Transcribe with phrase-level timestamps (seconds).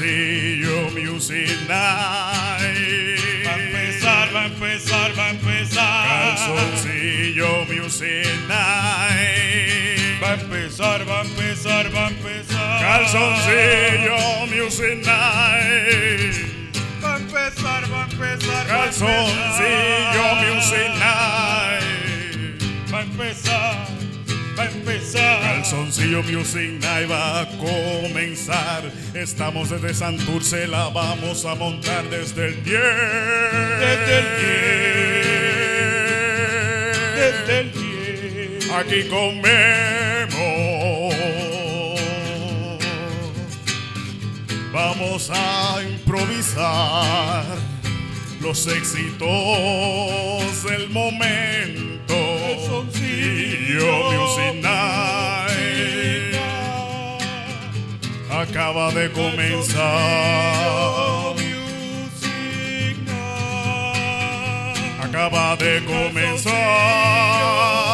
[0.00, 3.20] Calzoncillo Music Night.
[3.44, 6.08] Va a empezar, va a empezar, va a empezar.
[6.08, 10.20] Calzoncillo Music Night.
[10.22, 12.80] Va a empezar, va a empezar, va a empezar.
[12.80, 16.34] Calzoncillo Music Night.
[17.02, 18.66] Va a empezar, va a empezar.
[18.66, 20.89] Calzoncillo Music
[24.80, 25.40] empezar.
[25.42, 28.90] Calzoncillo Music Night va a comenzar.
[29.14, 32.80] Estamos desde Santurce, la vamos a montar desde el 10.
[33.80, 34.24] Desde el
[37.14, 37.46] 10.
[37.46, 38.70] Desde el 10.
[38.72, 40.00] Aquí comemos.
[44.72, 47.44] Vamos a improvisar
[48.40, 49.28] los éxitos
[50.64, 51.89] del momento.
[53.80, 56.36] Calzoncillo Music Night
[58.30, 59.80] acaba de comenzar.
[65.02, 67.89] Acaba de comenzar.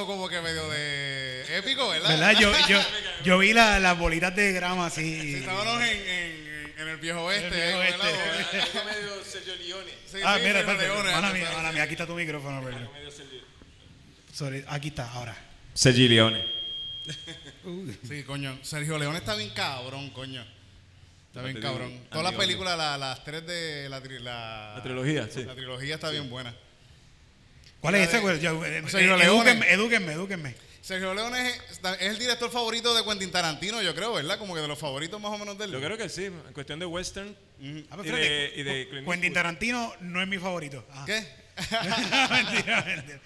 [0.00, 2.08] Como que medio de épico, ¿verdad?
[2.08, 2.34] ¿Verdad?
[2.40, 2.80] Yo, yo,
[3.24, 5.34] yo vi la- las bolitas de grama Sí, así.
[5.36, 7.46] estábamos en, en, en el viejo oeste.
[7.72, 9.90] El viejo medio Sergio Leone.
[10.06, 10.84] Sí, Ah, sí, mira, espérate.
[10.84, 11.56] Leone, Mala tú mía, sabes.
[11.58, 11.82] mala mía.
[11.84, 12.90] Aquí está tu micrófono, bro.
[14.32, 15.36] Sorry, aquí está, ahora.
[15.74, 16.44] Sergio Leone.
[18.08, 18.58] Sí, coño.
[18.62, 20.44] Sergio León está bien cabrón, coño.
[21.28, 22.04] Está bien cabrón.
[22.10, 25.44] Todas las películas, la- las tres de la, tri- la, La trilogía, sí.
[25.44, 26.54] La trilogía está bien buena.
[27.82, 28.20] ¿Cuál es ese?
[28.20, 28.40] güey?
[28.40, 29.50] Yo, eh, Sergio eh, Leone.
[29.70, 30.54] edúquenme, edúquenme.
[30.80, 31.60] Sergio León es,
[32.00, 34.38] es el director favorito de Quentin Tarantino, yo creo, ¿verdad?
[34.38, 35.70] Como que de los favoritos más o menos de él.
[35.72, 37.28] Yo creo que sí, en cuestión de western.
[37.90, 39.32] Ah, pero Y fíjate, de- y de Clint Quentin.
[39.32, 40.84] Tarantino no es mi favorito.
[40.92, 41.04] Ah.
[41.06, 41.24] ¿Qué?
[42.30, 43.20] mentira, mentira.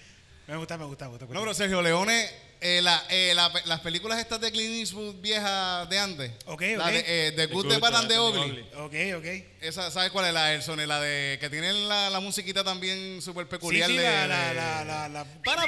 [0.49, 1.27] Me gusta, me gusta, me gusta.
[1.27, 2.28] No, pero Sergio Leone,
[2.61, 6.33] eh, la- eh, la- las películas estas de Clint Eastwood viejas de antes.
[6.47, 8.61] Ok, La de eh, The Good, The Bad and The Ugly.
[8.77, 9.44] Ok, ok.
[9.61, 10.87] Esa, ¿Sabes cuál es la del Sony?
[10.87, 14.49] La de que tiene la, la musiquita también súper peculiar sí, sí, de, la, la,
[14.49, 15.67] de- la, la, la- Para,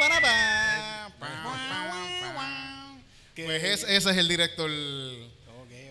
[3.35, 4.71] Pues es- ese es el director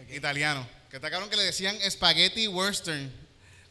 [0.09, 0.68] italiano.
[0.90, 3.12] Que está cabrón que le decían spaghetti western.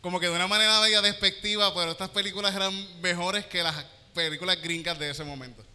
[0.00, 3.74] Como que de una manera media despectiva, pero estas películas eran mejores que las
[4.14, 5.65] películas gringas de ese momento.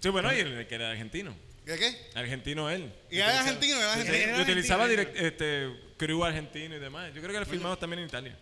[0.00, 1.34] Sí, bueno, y el que era argentino.
[1.66, 1.96] ¿Qué qué?
[2.14, 2.92] Argentino él.
[3.10, 4.38] Y era argentino, era argentino.
[4.38, 7.12] Y utilizaba direct- este, crew argentino y demás.
[7.14, 8.38] Yo creo que lo filmamos también en Italia.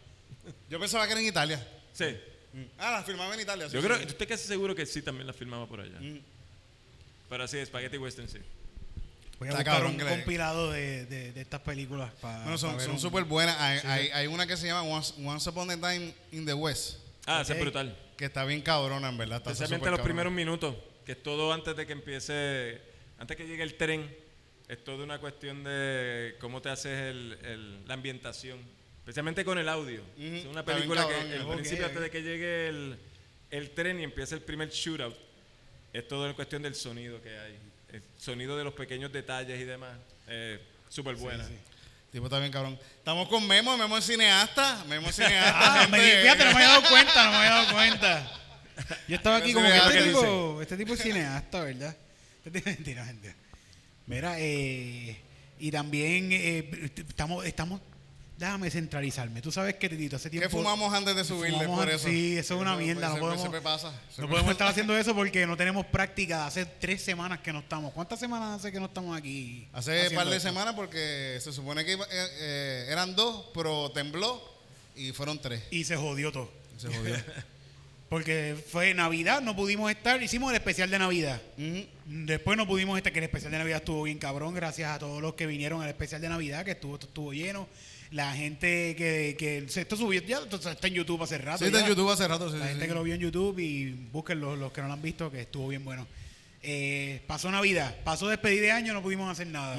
[0.70, 1.66] Yo pensaba que era en Italia.
[1.92, 2.16] Sí.
[2.78, 3.66] Ah, la filmaba en Italia.
[3.68, 4.04] sí, Yo sí, creo, sí.
[4.04, 5.98] yo estoy casi seguro que sí también la filmaba por allá.
[6.00, 6.20] Mm.
[7.28, 8.38] Pero sí, Spaghetti Western sí.
[9.38, 12.42] Voy a Está buscar cabrón un que le- compilado de, de, de estas películas para
[12.44, 13.56] Bueno, son son súper buenas.
[13.60, 16.98] Hay, hay, hay una que se llama Once, Once Upon a Time in the West.
[17.26, 17.58] Ah, esa Ok.
[17.58, 17.98] es brutal.
[18.16, 19.38] Que está bien cabrona, en verdad.
[19.38, 20.04] Está Especialmente los cabrona.
[20.04, 22.80] primeros minutos, que es todo antes de que empiece,
[23.18, 24.14] antes que llegue el tren,
[24.68, 28.58] es toda una cuestión de cómo te haces el- el- la ambientación,
[28.98, 30.02] especialmente con el audio.
[30.16, 31.88] Ujú, Es una bien película cabrón, que al principio, ok.
[31.90, 32.98] antes de que llegue el,
[33.52, 35.16] el tren y empiece el primer shootout,
[35.92, 37.56] es todo en cuestión del sonido que hay,
[37.92, 39.96] el sonido de los pequeños detalles y demás.
[40.26, 41.46] Eh, Súper buena.
[42.10, 42.78] Tipo, está bien cabrón.
[42.98, 44.84] Estamos con Memo, Memo es cineasta.
[44.88, 45.82] Memo es cineasta.
[45.82, 48.32] Ah, me, fíjate, no me había dado cuenta, no me había dado cuenta.
[49.08, 51.96] Yo estaba aquí como que este ¿qué tipo, este tipo es cineasta, ¿verdad?
[52.44, 53.34] Este tipo, mentira, mentira.
[54.06, 55.16] Mira, eh,
[55.58, 57.80] y también eh, estamos, estamos,
[58.38, 59.40] déjame centralizarme.
[59.42, 60.48] Tú sabes que, Titito, hace tiempo...
[60.48, 62.06] ¿Qué fumamos antes de subirle Fumamos por eso?
[62.08, 63.90] Sí, eso es una mierda, no podemos- siempre pasa.
[63.90, 66.46] No Siempre podemos estar haciendo eso porque no tenemos práctica.
[66.46, 67.92] Hace tres semanas que no estamos.
[67.94, 69.66] ¿Cuántas semanas hace que no estamos aquí?
[69.72, 70.48] Hace haciendo par de esto?
[70.50, 74.40] semanas porque se supone que iba- eh, eh, eran dos, pero tembló
[74.94, 75.62] y fueron tres.
[75.70, 76.52] Y se jodió todo.
[76.76, 77.16] Se jodió.
[78.08, 81.42] Porque fue Navidad, no pudimos estar, hicimos el especial de Navidad.
[81.58, 81.86] Ujú.
[82.06, 85.20] Después no pudimos estar, que el especial de Navidad estuvo bien cabrón, gracias a todos
[85.20, 87.68] los que vinieron al especial de Navidad, que estuvo, estuvo lleno.
[88.12, 91.58] La gente que, que esto subió, ya está en YouTube hace rato.
[91.58, 91.88] Sí, está en.
[91.88, 92.48] YouTube hace rato.
[92.48, 92.88] Sí, La sí, gente sí.
[92.88, 95.40] que lo vio en YouTube y busquen los, los que no lo han visto, que
[95.40, 96.06] estuvo bien bueno.
[96.62, 99.76] Eh, pasó Navidad, pasó despedida de año, no pudimos hacer nada.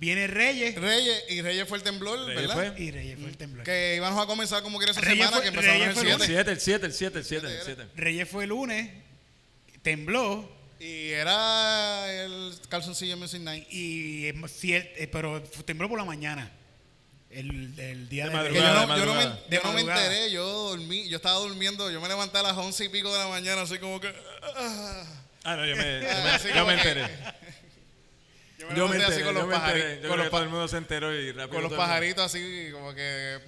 [0.00, 2.54] Viene Reyes Reyes y Reyes fue el temblor, Reyes ¿verdad?
[2.74, 2.82] fue.
[2.84, 3.64] y Reyes fue el temblor.
[3.64, 6.10] Que íbamos a comenzar como quiera esa Reyes semana, fue- que empezaron Reyes el fue
[6.12, 6.26] El 7.
[6.26, 7.86] 7, el 7, el 7, el 7, el 7.
[7.96, 8.90] Reyes fue el lunes,
[9.82, 13.66] tembló Y era el calzoncillo Music Night.
[13.70, 16.52] y cier- eh, pero tembló por la mañana.
[17.30, 19.48] El, el día De de, yo madrugada, no, yo no me, madrugada.
[19.50, 22.56] De yo no me enteré, yo dormí, yo estaba durmiendo, yo me levanté a las
[22.56, 24.14] once y pico de la mañana, así como que...
[24.56, 25.04] ah.
[25.44, 27.02] Ah, no, yo me, yo me, yo me enteré.
[28.58, 30.48] Yo me Yo me levanté así con los pajaritos, con los, que todo pa- el
[30.50, 31.48] mundo se enteró y rápido.
[31.60, 33.38] con los pajaritos así como que...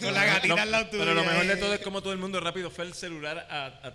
[0.00, 1.56] Con la gatita al lado Pero lo mejor de eh.
[1.56, 3.92] todo es como todo el mundo rápido fue el celular a,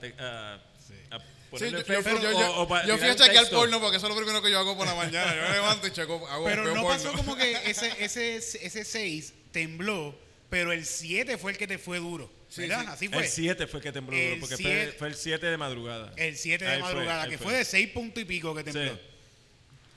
[1.57, 3.56] Sí, yo, en yo- Facebook yo- o- yo- o pa- yo fui a chequear texto.
[3.56, 5.36] porno porque eso es lo primero que yo hago por la mañana.
[5.36, 6.88] Yo me levanto y checo, hago Pero no porno.
[6.88, 10.16] pasó como que ese ese ese 6 tembló,
[10.51, 12.30] pero el 7 fue el que te fue duro.
[12.50, 12.81] Sí, ¿Verdad?
[12.81, 12.88] sí.
[12.90, 13.24] Así fue.
[13.24, 16.12] El 7 fue que tembló El duro, porque siete- fue, fue el 7 de madrugada.
[16.18, 17.46] El 7 de Ahí fue, madrugada, ahí que fue.
[17.48, 18.92] fue de 6 puntos y pico que tembló.
[18.94, 19.00] Sí.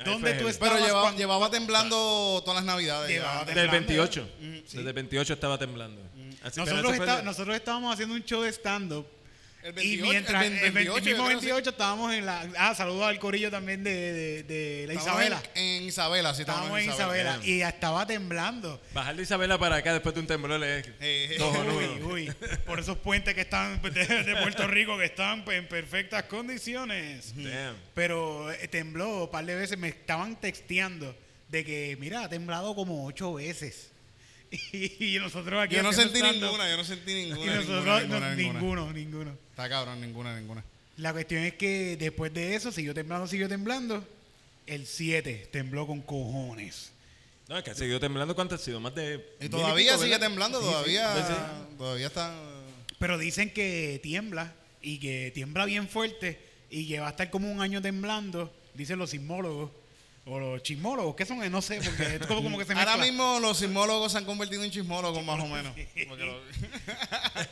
[0.04, 0.58] ¿Dónde fue tú estás?
[0.69, 3.08] Pero Estabas llevaba, llevaba temblando todas las navidades.
[3.10, 4.28] Llevaba Del temblando, 28.
[4.40, 4.62] ¿eh?
[4.70, 6.00] Desde el 28 estaba temblando.
[6.43, 9.06] Así- pero Nosotros, fue está- nosotros estábamos haciendo un show de stand-up.
[9.62, 11.47] El Y 28, mientras el el, 28, 20 yo mismo creo que sí.
[11.53, 12.49] 28 estábamos en la.
[12.59, 15.43] Ah, saludos al corillo también de, de, de la Estábamos Isabela.
[15.55, 17.59] En, en Isabela, sí, Estábamos en Isabela bien.
[17.59, 18.82] y estaba temblando.
[18.93, 21.38] Bajar de Isabela para acá después de un temblor es Eh.
[21.41, 22.35] Uy, uy,
[22.67, 23.91] por esos puentes que están de,
[24.25, 27.32] de Puerto Rico que están en perfectas condiciones.
[27.37, 27.76] Damn.
[27.94, 31.17] Pero eh, tembló un par de veces, me estaban texteando
[31.49, 33.92] de que, mira, ha temblado como ocho veces.
[34.72, 35.76] Y, nosotros aquí.
[35.76, 37.54] Yo no sentí stand-up, ninguna, yo no sentí Y ninguna.
[37.56, 38.60] nosotros, ninguna, no, ninguna, ninguna.
[38.60, 39.38] ninguno, ninguno.
[39.50, 40.62] Está cabrón, ninguna, ninguna.
[40.99, 44.06] La cuestión es que después de eso siguió temblando, siguió temblando.
[44.66, 46.93] El 7 tembló con cojones.
[47.49, 48.34] No, es que ha seguido temblando.
[48.34, 48.78] ¿Cuánto ha sido?
[48.78, 49.25] Más de.
[49.40, 50.26] Y todavía pico, sigue ¿verdad?
[50.28, 51.76] temblando, todavía, Sí, sí.
[51.78, 52.34] todavía está...
[52.98, 56.38] Pero dicen que tiembla y que tiembla bien fuerte
[56.70, 59.70] y que va a estar como un año temblando, dicen los sismólogos
[60.24, 61.50] o los chismólogos, ¿qué son?
[61.50, 63.06] No sé, porque es como, como que se Ahora mezcla.
[63.06, 65.74] mismo los sismólogos se han convertido en chismólogos más o menos.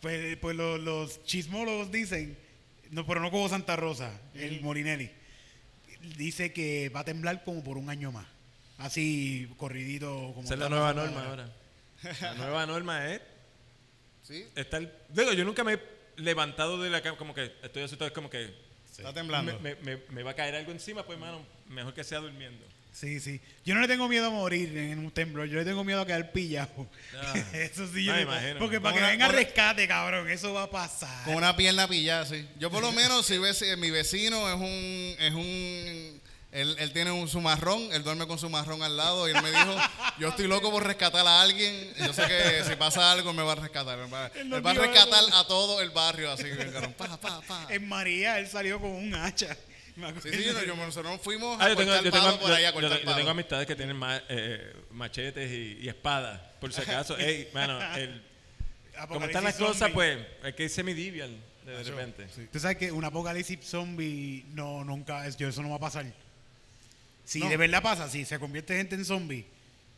[0.00, 2.36] Pues, pues lo- los chismólogos dicen,
[2.90, 5.10] no, pero no como Santa Rosa, el Morinelli,
[6.16, 8.26] dice que va a temblar como por un año más.
[8.78, 11.52] Así corridito como Esa es la nueva norma ahora.
[12.20, 13.20] La nueva norma es
[14.22, 14.82] sí, estar.
[15.08, 15.80] Digo, yo nunca me he
[16.16, 18.54] levantado de la cama, como que estoy asustado, es como que
[19.02, 19.58] está temblando.
[19.60, 22.64] me, me- me- me va a caer algo encima, pues, mano, mejor que sea durmiendo.
[22.92, 23.42] Sí, sí.
[23.64, 26.06] Yo no le tengo miedo a morir en un temblor, yo le tengo miedo a
[26.06, 26.88] quedar pillado.
[27.14, 27.34] Ah.
[27.52, 28.58] eso sí, yo Me imagino.
[28.58, 31.24] Porque para que una- venga rescate, cabrón, eso va a pasar.
[31.26, 32.48] Con una pierna pillada, sí.
[32.58, 36.22] Yo por lo menos, si ves, eh, mi vecino es un, es un,
[36.56, 39.42] él, él tiene un su marrón, él duerme con su marrón al lado y él
[39.42, 39.76] me dijo,
[40.18, 43.52] yo estoy loco por rescatar a alguien, yo sé que si pasa algo me va
[43.52, 46.44] a rescatar, él va, Él no él va a rescatar a todo el barrio así,
[46.72, 47.66] cabrón, pa, pa, pa.
[47.70, 49.56] En María él salió con un hacha.
[50.22, 52.52] Sí, sí, no, yo, nosotros nos fuimos Ah, a yo tengo, cortar yo tengo, por
[52.52, 56.38] ahí, a yo- cortar yo- tengo amistades que tienen ma- eh, machetes y, y espadas,
[56.60, 57.16] por si acaso.
[57.18, 58.22] Ey, mano, el-
[59.08, 61.34] como están las cosas, pues hay que irse medivial
[61.64, 62.26] de repente.
[62.52, 66.04] Tú sabes que un apocalipsis zombie no, nunca, es- yo, eso no va a pasar.
[67.26, 67.48] Si No.
[67.50, 69.44] de verdad pasa, si se convierte gente en zombie,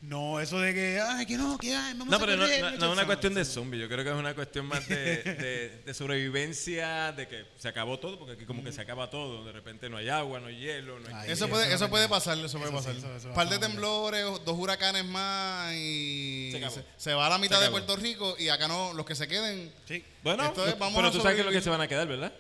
[0.00, 2.61] no eso de que, ay, que no, que ay, vamos No, a pero no, correr,
[2.61, 2.80] no- muchachos.
[2.80, 5.23] no es una No, cuestión de zombie, yo creo que es una cuestión más de,
[5.25, 9.44] de- de sobrevivencia, de que se acabó todo, porque aquí como que se acaba todo,
[9.44, 11.14] de repente no hay agua, no hay hielo, no hay...
[11.14, 13.35] Ay, Eso puede, eso eso no puede pasar, eso puede sí, pasar.
[13.35, 16.75] par de a temblores, dos huracanes más y Se acabó.
[16.76, 17.68] se, se va a la mitad de.
[17.70, 19.70] Puerto Rico y acá no, los que se queden.
[19.87, 20.02] Sí.
[20.23, 21.88] Bueno, Esto es, vamos pero a tú sabes que es lo que se van a
[21.88, 22.32] quedar, ¿verdad?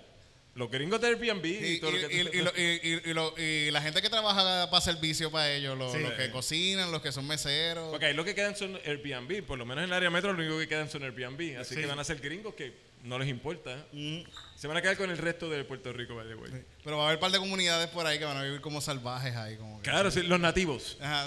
[0.58, 3.70] Los gringos de Airbnb y, todo lo que...
[3.70, 6.00] la gente que trabaja para servicio para ellos, los, Sí.
[6.00, 7.90] los que cocinan, los que son meseros.
[7.90, 10.40] Porque ahí lo que quedan son Airbnb, por lo menos en el área metro lo
[10.42, 11.80] único que quedan son Airbnb, así Sí.
[11.80, 12.74] que van a ser gringos que
[13.04, 13.86] no les importa.
[13.92, 14.22] Mm.
[14.56, 16.50] Se van a quedar con el resto de Puerto Rico, by the way.
[16.82, 18.80] Pero va a haber un par de comunidades por ahí que van a vivir como
[18.80, 19.56] salvajes ahí.
[19.56, 21.26] Como que- Claro, sí, los nativos, Ajá,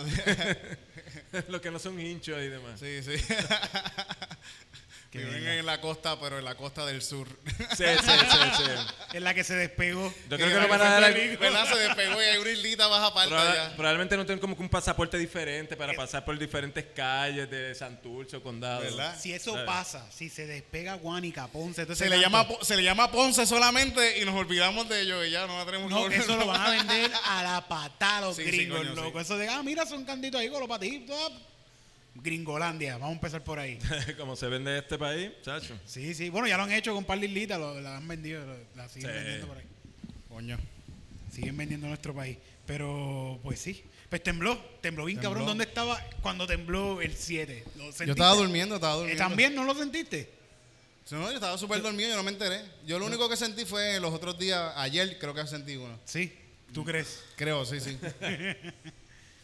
[1.47, 2.77] los que no son hinchos y demás.
[2.81, 3.13] sí, sí.
[5.19, 7.27] Viven en la costa, pero en la costa del sur.
[7.75, 8.63] Sí, sí, sí, sí.
[9.13, 10.13] Es la que se despegó.
[10.29, 11.67] Yo creo que no van a dar ¿Verdad?
[11.67, 13.75] Se despegó y hay una islita baja aparte Proba- allá.
[13.75, 18.37] probablemente no tienen como que un pasaporte diferente para pasar por diferentes calles de Santurce
[18.37, 18.81] o condado.
[18.81, 19.19] ¿Verdad?
[19.19, 19.65] Si eso ¿Sabes?
[19.65, 24.19] pasa, si se despega Guánica, Ponce, entonces Se le, llama, se le llama Ponce solamente
[24.19, 26.47] y nos olvidamos de ellos y ya no la tenemos que No, volver eso lo
[26.47, 29.19] van a vender a la patada los Sí, sí, gringos, coño, loco.
[29.19, 29.25] sí.
[29.25, 31.17] Eso de, ah, mira, son canditos ahí con los patitos.
[32.15, 33.79] Gringolandia, vamos a empezar por ahí.
[34.17, 35.77] como se vende este país, chacho.
[35.85, 36.29] Sí, sí.
[36.29, 38.57] Bueno, ya lo han hecho con un par de islitas, lo, la han vendido, lo-
[38.75, 39.15] la siguen Sí.
[39.15, 39.63] vendiendo por ahí.
[40.29, 40.57] Coño.
[41.33, 42.37] Siguen vendiendo nuestro país.
[42.65, 43.83] Pero, pues sí.
[44.09, 44.57] Pues tembló.
[44.81, 45.29] Tembló bien Tembló.
[45.31, 45.47] cabrón.
[45.47, 47.63] ¿Dónde estaba cuando tembló el 7?
[47.77, 49.23] ¿Lo Yo estaba durmiendo, estaba Eh, durmiendo.
[49.23, 50.29] ¿También no lo sentiste?
[51.05, 52.61] Sí, no, yo estaba súper dormido, yo no me enteré.
[52.85, 55.97] Yo lo único que sentí fue los otros días, ayer creo que sentí uno.
[56.05, 56.31] Sí.
[56.73, 57.23] ¿Tú crees?
[57.35, 57.97] Creo, sí, sí.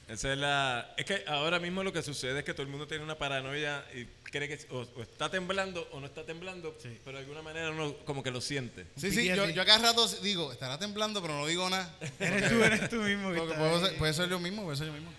[0.08, 0.94] Esa es la.
[0.98, 3.84] Es que ahora mismo lo que sucede es que todo el mundo tiene una paranoia
[3.94, 7.72] y cree que o, o está temblando o no está temblando, pero de alguna manera
[7.72, 8.86] uno como que lo siente.
[8.96, 11.94] Sí, sí, yo, yo cada rato digo, estará temblando, pero no digo nada.
[12.20, 13.34] Eres tú, eres tú mismo.
[13.34, 15.12] que puedo ser- puede ser yo mismo, puede ser yo mismo.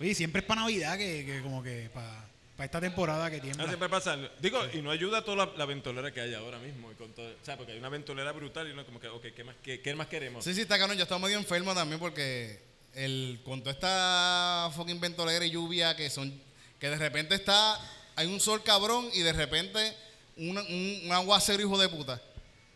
[0.00, 3.66] Oye, siempre es para Navidad que, que como que para esta temporada que No tiembla.
[3.68, 4.18] siempre pasa.
[4.40, 6.90] Digo, y no ayuda toda la, la ventolera que hay ahora mismo.
[6.90, 9.26] Y con todo, o sea, porque hay una ventolera brutal y uno como que, ok,
[9.34, 10.42] ¿qué más, qué, qué más queremos?
[10.44, 10.96] Sí, sí, está cabrón.
[10.96, 12.58] Yo estaba medio enfermo también porque
[12.94, 16.32] el, con toda esta fucking ventolera y lluvia que son,
[16.78, 17.78] que de repente está,
[18.16, 19.96] hay un sol cabrón y de repente
[20.36, 22.20] un, un, un aguacero hijo de puta.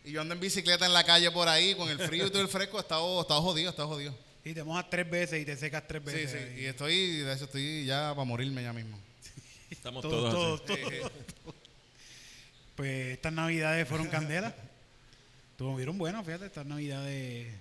[0.03, 2.41] Y yo ando en bicicleta en la calle por ahí con el frío y todo
[2.41, 4.17] el fresco, estaba, estaba jodido, estaba jodido.
[4.45, 6.31] Y te mojas tres veces y te secas tres Sí, veces.
[6.31, 6.61] sí, ahí.
[6.61, 8.97] y estoy, de eso estoy ya para morirme ya mismo.
[9.69, 10.83] Estamos Todos, todos, todos, así.
[10.93, 11.11] todos.
[12.75, 14.55] Pues estas navidades fueron candela.
[15.57, 17.51] Tuvieron buenas, fíjate, estas navidades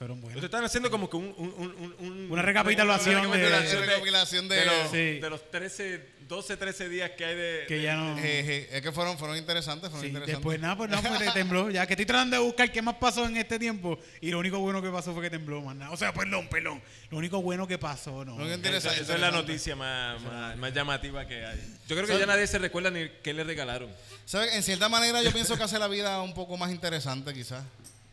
[0.00, 0.44] fueron Ustedes buenas.
[0.44, 3.48] están haciendo como que un, un- un- un- Una recapitulación una de-
[3.80, 4.96] recapitulación de- de los, Sí.
[5.20, 7.64] de los 13, 12, 13 días que hay de...
[7.68, 8.16] Que de- ya no...
[8.18, 10.36] Eh, eh, es que fueron, fueron interesantes, fueron Sí, interesantes.
[10.38, 11.70] después nada, pues no, pues tembló.
[11.70, 13.98] Ya que estoy tratando de buscar qué más pasó en este tiempo.
[14.22, 15.90] Y lo único bueno que pasó fue que tembló, más nada.
[15.90, 16.80] O sea, perdón, perdón.
[17.10, 18.42] Lo único bueno que pasó, no.
[18.42, 21.58] Esa, interesante, esa es la noticia más, más, más llamativa que hay.
[21.88, 22.20] Yo creo que ¿Sabes?
[22.20, 23.90] ya nadie se recuerda ni qué le regalaron.
[24.24, 24.54] ¿Sabes?
[24.54, 27.64] En cierta manera yo pienso que hace la vida un poco más interesante quizás.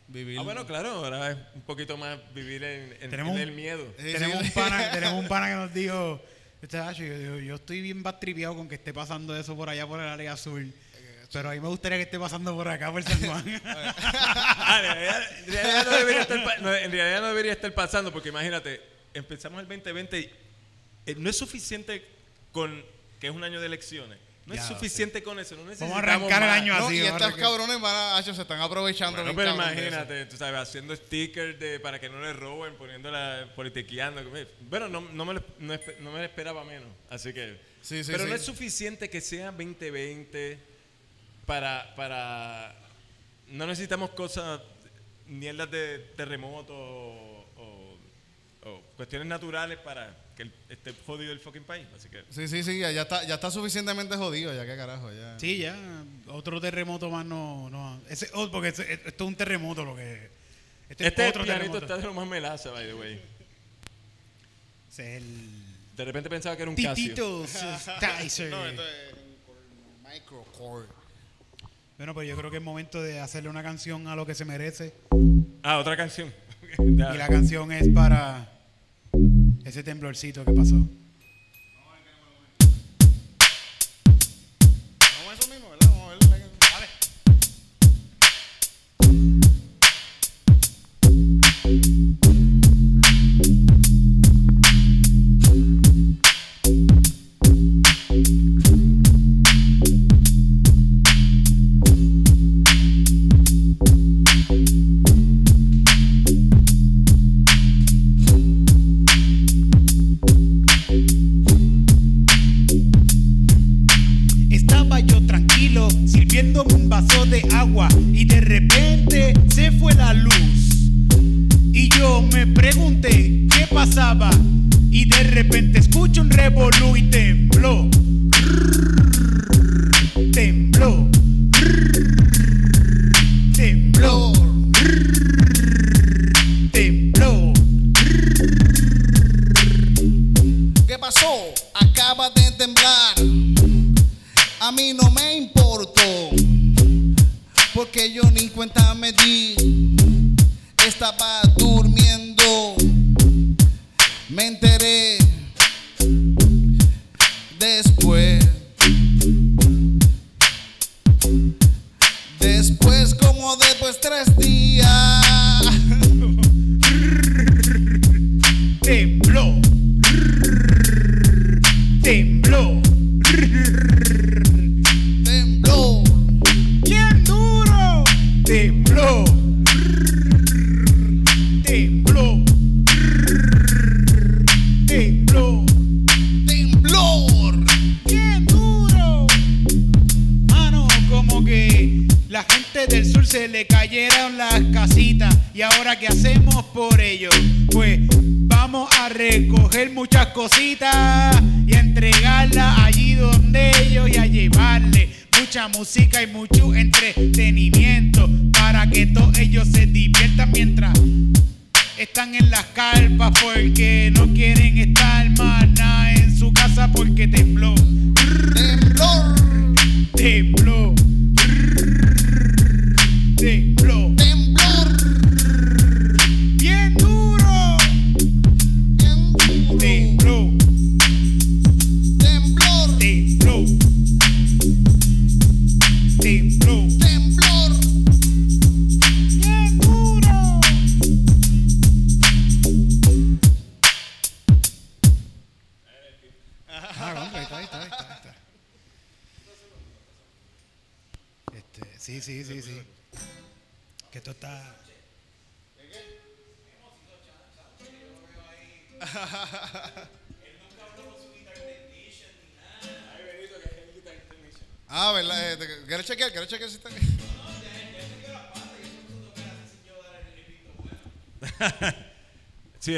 [0.07, 0.39] Vivir.
[0.39, 3.51] Ah, bueno, claro, ahora es un poquito más vivir en, en- Tenemos en un- el
[3.51, 3.85] miedo.
[3.97, 4.45] Sí, tenemos, sí.
[4.45, 6.21] un pana, tenemos un pana que nos dijo,
[6.61, 9.85] este, "Acho, yo, yo- yo estoy bien bastripeado con que esté pasando eso por allá
[9.85, 10.73] por el área azul.
[11.33, 13.43] Pero a mí me gustaría que esté pasando por acá, por San Juan.
[13.67, 17.73] Ah, en, realidad, en realidad no debería estar, pa- no, en realidad no debería estar
[17.73, 18.81] pasando, porque imagínate,
[19.13, 20.31] empezamos el 2020 y
[21.05, 22.05] eh, no es suficiente
[22.53, 22.81] con
[23.19, 24.17] que es un año de elecciones.
[24.47, 25.55] No Ya, es suficiente con eso.
[25.55, 26.95] No Vamos necesitamos a arrancar el año No, así.
[26.95, 27.49] y vamos estos arrancar.
[27.51, 29.17] cabrones van a, se están aprovechando.
[29.17, 33.51] No, bien pero imagínate, tú sabes, haciendo stickers de, para que no le roben, poniéndola,
[33.57, 34.23] politiqueando.
[34.61, 36.87] Bueno, no, no, me lo, no, no me lo esperaba menos.
[37.09, 37.59] Así que.
[37.81, 38.29] Sí, sí, pero sí.
[38.29, 40.57] no es suficiente que sea 2020
[41.45, 41.93] para.
[41.95, 42.73] para
[43.47, 44.61] no necesitamos cosas,
[45.25, 47.26] mierdas de terremoto
[48.63, 51.87] o cuestiones naturales para que el- esté jodido el fucking país.
[51.95, 52.23] Así que.
[52.29, 55.39] Sí, sí, sí, ya ya está, ya está suficientemente jodido, ya que carajo, ya.
[55.39, 55.75] Sí, ya.
[56.27, 57.69] Otro terremoto más no.
[57.69, 60.29] no ese, oh, porque ese- esto es un terremoto lo que.
[60.89, 61.79] Este, Este es otro terremoto.
[61.79, 63.21] está de lo más melaza, by the way.
[64.91, 65.51] Ese es el.
[65.95, 66.93] De repente pensaba que era un Casio.
[66.95, 67.45] Titito
[68.21, 68.49] Tizer.
[68.51, 70.87] No, esto es un microcore.
[71.97, 74.45] Bueno, pues yo creo que es momento de hacerle una canción a lo que se
[74.45, 74.93] merece.
[75.63, 76.31] Ah, otra canción.
[76.79, 78.49] Y la canción es para
[79.65, 80.87] ese temblorcito que pasó.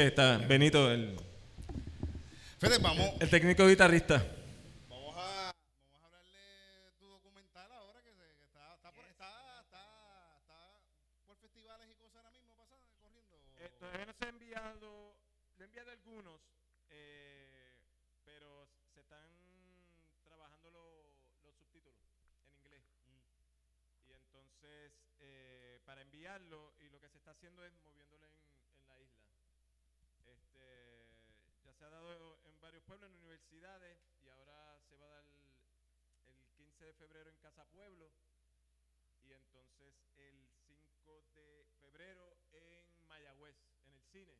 [0.00, 0.38] Ahí está.
[0.38, 1.16] Benito, el,
[2.58, 4.22] Fede, vamos, el técnico guitarrista.
[4.88, 5.52] vamos a,
[5.92, 10.78] vamos a hablarle tu documental ahora que, se- que está, está, por, está, está, está
[11.26, 13.36] por festivales y cosas ahora mismo pasando, corriendo.
[13.58, 15.14] Eh, todavía no se ha enviado,
[15.58, 16.40] le he enviado algunos,
[16.90, 17.74] eh,
[18.24, 19.28] pero se están
[20.26, 21.14] trabajando lo-
[21.44, 21.96] los subtítulos
[22.44, 22.82] en inglés.
[24.08, 28.32] Y entonces, eh, para enviarlo, y lo que se está haciendo es moviéndolo en,
[28.80, 29.24] en la isla.
[30.26, 31.06] Este,
[31.64, 35.24] ya se ha dado en varios pueblos, en universidades, y ahora se va a dar
[35.24, 38.10] el 15 de febrero en Casa Pueblo.
[39.24, 44.34] Y entonces el 5 de febrero en Mayagüez, en el cine.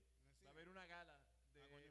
[0.44, 1.18] Va a haber una gala
[1.54, 1.90] de,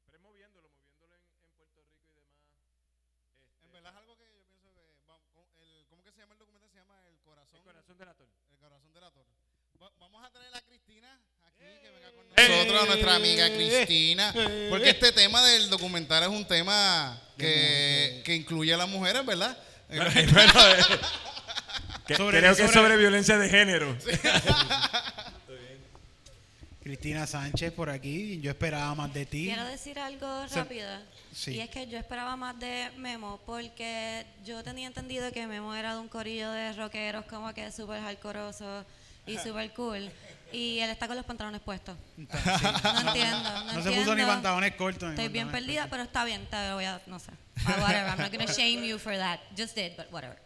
[0.07, 2.41] Pero es moviéndolo, moviéndolo en, en Puerto Rico y demás.
[2.49, 4.25] Este, En verdad es algo que
[4.65, 4.81] yo pienso que,
[5.61, 6.71] el, ¿cómo que se llama el documental?
[6.71, 8.29] Se llama El Corazón, el corazón del ator.
[8.53, 9.35] el corazón de la Torre.
[9.83, 11.13] Va- vamos a traer a Cristina
[11.45, 14.33] aquí, que venga con nosotros, a nuestra amiga Cristina,
[14.71, 19.59] porque este tema del documental es un tema que, que incluye a las mujeres, ¿verdad?
[19.89, 20.99] bueno, eh,
[22.07, 23.97] que- Sobre- creo que es sobre- violencia de género.
[26.83, 28.41] Cristina Sánchez por aquí.
[28.43, 29.47] Yo esperaba más de ti.
[29.47, 30.87] Quiero decir algo rápido.
[31.33, 31.53] sí.
[31.53, 35.95] Y es que yo esperaba más de Memo porque yo tenía entendido que Memo era
[35.95, 38.85] de un corillo de rockeros como que súper hardcoreoso
[39.27, 40.11] y súper cool.
[40.53, 41.97] Y él está con los pantalones puestos.
[42.17, 42.27] Sí.
[42.85, 43.39] No entiendo.
[43.43, 45.09] No, No se puso ni pantalones cortos.
[45.11, 46.47] Estoy bien perdida, pero está bien.
[46.51, 47.33] Te voy a, no sé.
[47.63, 48.09] Whatever.
[48.11, 49.41] I'm not going to shame you for that.
[49.57, 50.37] Just did, but whatever.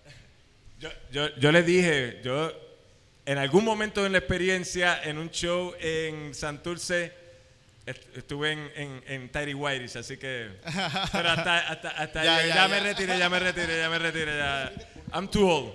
[0.81, 2.53] Yo, yo, yo les dije, yo
[3.27, 7.13] en algún momento en la experiencia, en un show en Santurce,
[7.87, 10.51] est- estuve en, en, en Tidy Whiteys, así que...
[11.13, 13.99] Pero hasta, hasta, hasta Ya, ya, ya, ya me retiré, ya me retiré, ya me
[13.99, 14.37] retiré.
[14.39, 14.73] Ya.
[15.13, 15.73] I'm too old.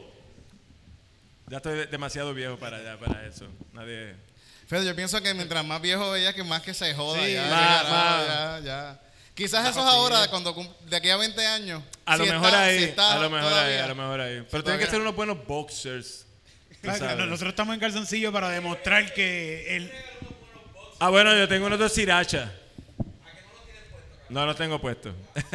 [1.49, 3.47] Ya estoy de- demasiado viejo para allá, para eso.
[3.73, 4.15] Nadie...
[4.67, 7.21] Fede, yo pienso que mientras más viejo ella, que más que se joda.
[7.25, 8.27] Sí, ya, más, ya, más.
[8.27, 8.99] ya, ya.
[9.35, 10.53] Quizás eso es ahora, cuando
[10.87, 11.81] de aquí a 20 años.
[12.05, 14.45] A lo mejor está- ahí, si está a lo mejor ahí, a lo mejor ahí.
[14.51, 16.25] Pero tienen que ser unos buenos boxers.
[16.81, 19.91] Claro, Nosotros estamos en calzoncillo para demostrar que el,
[20.99, 22.49] Ah, bueno, yo tengo unos dos sirachas.
[24.29, 25.13] No los tengo puestos.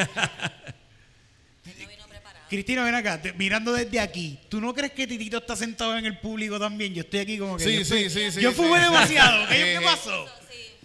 [2.48, 4.38] Cristina, ven acá, te- mirando desde aquí.
[4.48, 6.94] ¿Tú no crees que Titito está sentado en el público también?
[6.94, 7.64] Yo estoy aquí como que.
[7.64, 8.56] Sí, yo sí, sí, sí, Yo sí.
[8.56, 9.46] fumé demasiado.
[9.48, 10.26] ¿Qué, Sí, qué pasó?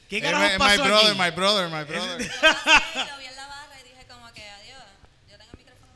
[0.09, 1.19] ¿Qué Eh, carajo my, my pasó brother, aquí?
[1.21, 2.17] my brother, my brother.
[2.21, 4.83] Lo vi en la barra y dije como que adiós.
[5.29, 5.91] Yo tengo el micrófono.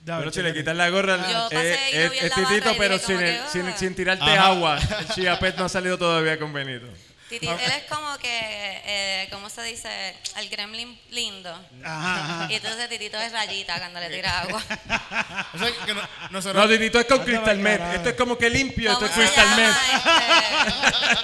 [0.00, 2.24] Dame, Pero si le quitas la gorra, Yo eh, pasé y lo es, vi en
[2.24, 3.76] es la barra titito, pero sin, como el- que, sin, "Ah".
[3.76, 4.46] sin tirarte Ajá.
[4.46, 4.78] agua.
[5.00, 6.86] El chiapet no ha salido todavía con Benito.
[7.28, 8.28] Titi, él es como que,
[8.84, 10.14] eh, ¿cómo se dice?
[10.36, 11.50] El gremlin lindo.
[11.82, 12.52] Ajá, ajá.
[12.52, 14.62] Y entonces Titito es rayita cuando le tira agua.
[15.54, 17.80] O sea, que no- nosotros, No, titito es con Crystal Met.
[17.94, 21.18] Esto es como que limpio, esto ¿Cómo es se Crystal llama Met.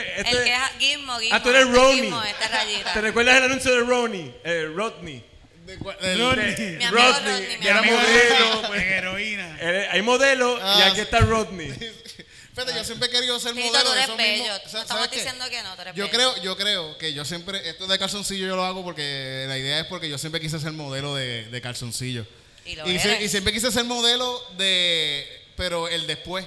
[0.00, 0.20] Este?
[0.30, 1.36] El que es- Gizmo, Gizmo.
[1.36, 2.02] ah, tú eres este es Ronnie.
[2.02, 2.92] Gizmo, este es rayita.
[2.94, 4.34] ¿Te recuerdas el anuncio de Ronnie?
[4.44, 5.24] Eh, Rodney.
[5.66, 5.76] de
[6.16, 6.76] Rodney.
[6.76, 8.60] Mi amigo Rodney, Rodney, mi amigo modelo.
[8.62, 8.82] En pues.
[8.82, 9.58] heroína.
[9.90, 11.68] Hay modelo y Ah, aquí está Rodney.
[12.54, 14.42] Fede, yo siempre he querido ser modelo tú de eres eso bello.
[14.42, 14.58] mismo.
[14.64, 16.14] No Sa- estamos diciendo que no, tú eres Yo bello.
[16.14, 19.80] creo, yo creo que yo siempre, esto de calzoncillo yo lo hago porque la idea
[19.80, 22.26] es porque yo siempre quise ser modelo de, de calzoncillo.
[22.66, 25.26] Y lo y, se- y siempre quise ser modelo de,
[25.56, 26.44] pero el después.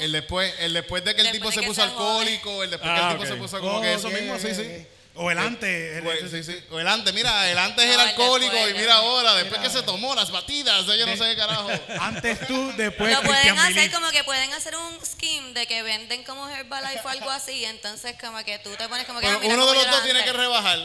[0.00, 3.00] El después, el después de que el Después tipo se puso alcohólico, el después que
[3.00, 3.28] Ah, el tipo ok.
[3.28, 4.62] se puso como que eso mismo, sí, sí.
[4.62, 4.86] ok.
[5.16, 5.96] O el antes.
[5.96, 6.56] el- Pues, sí, sí.
[6.70, 9.34] O el antes, mira, el antes No, era el alcohólico después, y mira el- ahora,
[9.34, 11.68] después que se tomó las batidas, ella no sé qué carajo.
[12.00, 16.22] Antes tú, después Lo pueden hacer como que pueden hacer un scheme de que venden
[16.24, 19.42] como Herbalife o algo así, entonces como que tú te pones como que Pero ah,
[19.42, 20.78] mira uno de los yo dos tiene que rebajar.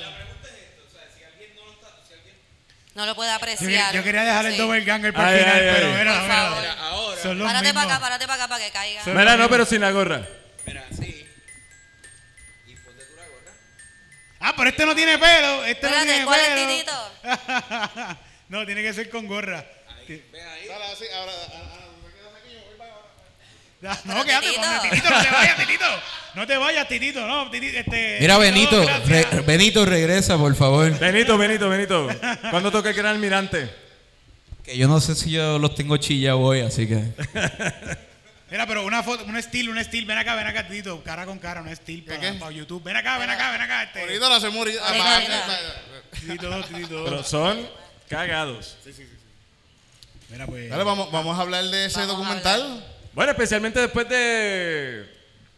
[2.95, 3.93] No lo puede Yo, apreciar.
[3.93, 4.57] yo quería dejar el Sí.
[4.57, 5.93] double ganger para Ay, el final, ay, pero ay.
[5.99, 6.57] mira, Por mira, favor.
[6.57, 6.73] Ahora,
[7.21, 9.03] Son los Párate para acá, párate para acá para que caiga.
[9.03, 10.21] Son- Mira, no, pero sin la gorra.
[10.65, 11.25] mira, sí.
[12.67, 13.51] Y ponte tú la gorra.
[14.39, 15.65] Ah, pero este no tiene pelo.
[15.65, 16.67] Este no Espérate, tiene ¿cuál es pelo.
[16.67, 18.17] Titito?
[18.49, 19.65] no, tiene que ser con gorra.
[20.07, 20.67] Ahí, ve ahí.
[20.67, 22.53] Dale, así, ahora, ahora, ¿me quedas aquí?
[22.53, 24.01] Yo voy para ahora.
[24.05, 24.61] No, Pero quédate Titito.
[24.61, 25.85] con el Titito, no te vayas, Titito.
[26.35, 28.17] No te vayas, Titito, no, Titito, este.
[28.19, 30.97] Mira, Benito, re- Benito, regresa, por favor.
[30.99, 32.09] Benito, Benito, Benito.
[32.51, 33.84] ¿Cuándo toca el gran almirante?
[34.65, 36.95] Que yo no sé si yo los tengo chillados hoy, así que.
[38.51, 40.07] Mira, pero una foto, un estilo, un estilo.
[40.07, 41.03] Ven acá, ven acá, Titito.
[41.03, 42.33] Cara con cara, un estilo para, qué?
[42.33, 42.83] para YouTube.
[42.83, 43.83] Ven acá, ven acá, ven acá.
[43.83, 44.01] Este.
[44.01, 45.59] Ahorita lo hacemos ahorita.
[46.11, 47.03] Titito, Titito.
[47.05, 47.67] Pero son
[48.09, 48.77] cagados.
[50.29, 50.69] Mira, pues.
[50.69, 52.85] Dale, vamos, vamos a hablar de ese documental.
[53.13, 55.13] Bueno, especialmente después de.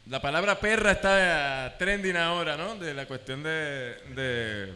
[0.08, 2.76] La palabra perra está trending ahora, ¿no?
[2.76, 3.98] De la cuestión de.
[4.16, 4.74] de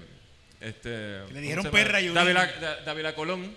[0.60, 2.14] este, ¿cómo dijeron perra a Yulín.
[2.16, 3.56] Dávila, Da- Dávila Colón.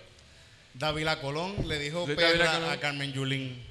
[0.75, 3.65] Dávila Colón le dijo Luis perra a Carmen Yulín.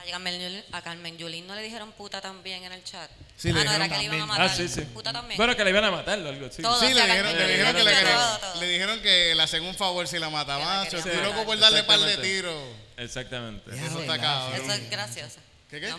[0.00, 3.10] A Carmen, Yulín- a Carmen Yulín no le dijeron puta también en el chat.
[3.36, 4.46] Sí, ah, le no, era dijeron que le iban a matar.
[4.46, 4.80] Ah, sí, sí.
[4.82, 5.36] Puta también.
[5.36, 6.48] Bueno, que le iban a matarlo, algo.
[6.50, 9.74] Sí, o le dijeron, Carmen le dijeron que le, le dijeron que le hacen un
[9.74, 10.84] favor si la mataban.
[10.88, 12.34] Querían estoy loco por darle par de Exactamente.
[12.34, 12.62] tiros.
[12.96, 13.70] Exactamente.
[13.86, 14.60] Eso está cabrón.
[14.62, 15.36] Eso es gracioso.
[15.68, 15.88] ¿Qué, qué?
[15.88, 15.98] No,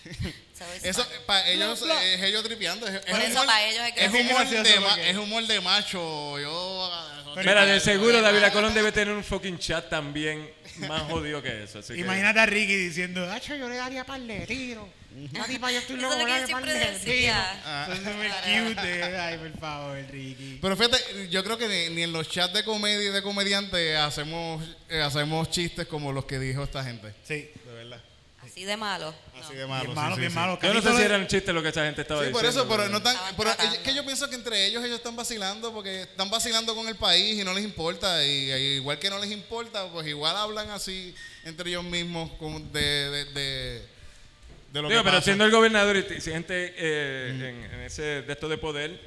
[0.04, 2.86] it's Eso, para ellos, es ellos tripeando.
[2.86, 4.18] Es, es Por eso humor- pa' ellos es es gracioso.
[4.22, 6.38] humor, gracioso de, ma- porque- es humor de macho.
[6.38, 6.90] Yo.
[7.36, 10.50] Mira, de seguro Dávila Colón debe tener un fucking chat también
[10.88, 11.78] más jodido que eso.
[11.80, 14.86] Así que- Imagínate a Ricky diciendo, Hacho, yo le daría par de tiros.
[15.32, 17.60] La tipa, yo estoy Eso loco lo darle par siempre de decía.
[17.64, 17.82] tiros.
[17.82, 19.00] Eso es súper cute.
[19.10, 19.18] eh.
[19.18, 20.58] Ay, por favor, Ricky.
[20.62, 24.62] Pero fíjate, yo creo que ni, ni en los chats de comedia de comediantes hacemos,
[24.88, 27.12] eh, hacemos chistes como los que dijo esta gente.
[27.24, 27.50] Sí.
[28.50, 29.14] Así de malo.
[29.40, 29.84] Así de malo.
[29.84, 30.36] Bien sí, malo, sí, bien sí.
[30.36, 30.58] malo.
[30.60, 32.38] Yo no sé si era un chiste lo que esa gente estaba Sí, diciendo.
[32.38, 34.96] por eso, pero no tan, Estaban pero ellos- que yo pienso que entre ellos ellos
[34.96, 38.98] están vacilando porque están vacilando con el país y no les importa y, y igual
[38.98, 42.30] que no les importa, pues igual hablan así entre ellos mismos
[42.72, 43.82] de, de, de,
[44.72, 45.22] de lo Digo, que pero pasa.
[45.22, 49.00] siendo el gobernador y gente eh, en, en ese de esto de poder,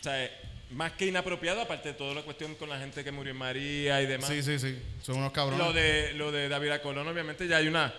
[0.00, 0.30] o sea, eh,
[0.70, 4.00] más que inapropiado, aparte de toda la cuestión con la gente que murió en María
[4.02, 4.28] y demás.
[4.30, 5.64] Sí, sí, sí, son unos cabrones.
[5.64, 7.92] Lo de lo de David Colón, obviamente ya hay una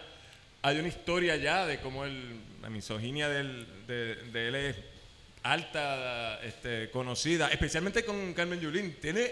[0.68, 4.76] hay una historia ya de cómo el, la misoginia del- de, de él es
[5.44, 8.96] alta, este, conocida, especialmente con Carmen Yulín.
[9.00, 9.32] Tiene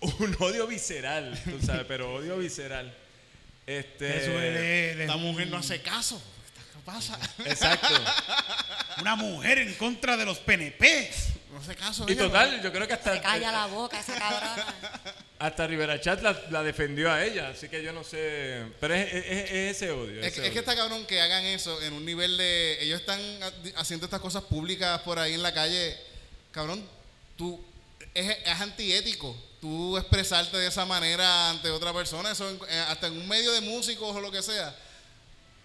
[0.00, 2.94] un odio visceral, tú sabes, pero odio visceral.
[3.66, 6.22] Este, Eso es le- Esta mujer no hace caso.
[6.72, 7.18] ¿Qué pasa?
[7.44, 7.88] Exacto.
[9.00, 11.10] Una mujer en contra de los PNP.
[11.58, 12.04] No hace caso.
[12.08, 14.74] Y total, yo creo que hasta Se calla la boca esa cabrona.
[15.40, 18.64] Hasta Rivera Chat la, la defendió a ella, así que yo no sé.
[18.80, 20.20] Pero es, es- es- es ese odio.
[20.20, 20.60] Es, ese que- es que odio.
[20.60, 22.78] está cabrón que hagan eso en un nivel de.
[22.80, 25.96] Ellos están ha- haciendo estas cosas públicas por ahí en la calle.
[26.52, 26.84] Cabrón,
[27.36, 27.64] tú.
[28.14, 32.30] Es, es antiético tú expresarte de esa manera ante otra persona.
[32.32, 34.74] Eso en- eh, hasta en un medio de músicos o lo que sea.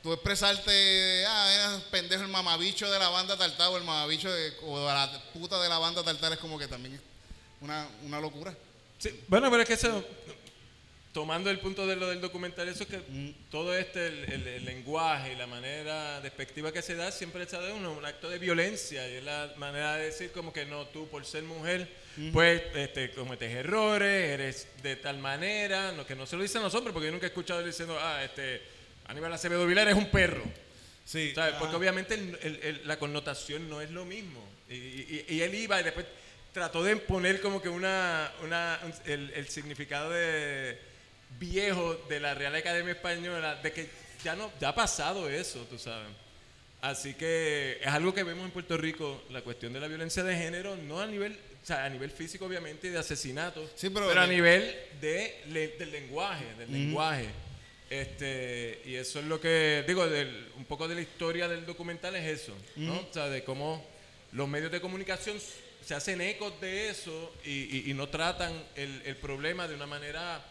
[0.03, 1.25] Tú expresarte.
[1.25, 4.85] Ah, eres pendejo el mamabicho de la banda Tartar o el mamabicho de, o de
[4.85, 7.01] la puta de la banda Tartar es como que también es
[7.61, 8.53] una, una locura.
[8.99, 10.03] Sí, bueno, pero es que eso,
[11.13, 13.49] tomando el punto de lo del documental, eso es que Mm.
[13.49, 17.55] todo este, el, el- el lenguaje y la manera despectiva que se da, siempre se
[17.57, 19.07] da uno, un acto de violencia.
[19.07, 21.87] Y es la manera de decir como que no, tú por ser mujer,
[22.33, 26.73] pues este, cometes errores, eres de tal manera, no, que no se lo dicen los
[26.75, 28.72] hombres, porque yo nunca he escuchado diciendo, ah, este,
[29.07, 30.43] Aníbal Acevedo Vilar es un perro.
[31.05, 31.33] Sí.
[31.35, 31.55] ¿Sabes?
[31.59, 34.41] Porque obviamente el- el- el- la connotación no es lo mismo.
[34.69, 36.05] Y, y- y él iba y después
[36.53, 40.77] trató de poner como que una, una un- el, significado de
[41.39, 43.89] viejo de la Real Academia Española, de que
[44.23, 46.07] ya no, ya ha pasado eso, tú sabes.
[46.81, 50.35] Así que es algo que vemos en Puerto Rico, la cuestión de la violencia de
[50.35, 54.27] género, no a nivel, o sea, a nivel físico obviamente de asesinato, Sí, pero- a
[54.27, 57.27] nivel de, le- del lenguaje, del lenguaje.
[58.01, 62.15] Este, y eso es lo que, digo, del- un poco de la historia del documental
[62.15, 62.95] es eso, ¿no?
[62.95, 63.85] O sea, de cómo
[64.31, 65.37] los medios de comunicación
[65.85, 69.85] se hacen ecos de eso y, y- y no tratan el, el problema de una
[69.85, 70.43] manera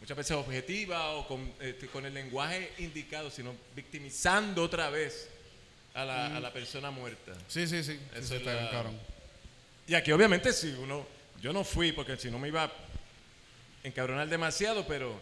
[0.00, 5.28] muchas veces objetiva o con, este, con el lenguaje indicado, sino victimizando otra vez
[5.92, 7.34] a la, a la persona muerta.
[7.48, 7.98] Sí, sí, sí.
[8.14, 8.90] Eso sí, es está la-.
[9.86, 11.06] Y aquí obviamente si uno,
[11.42, 12.72] yo no fui porque si no me iba a
[13.84, 15.20] encabronar demasiado, pero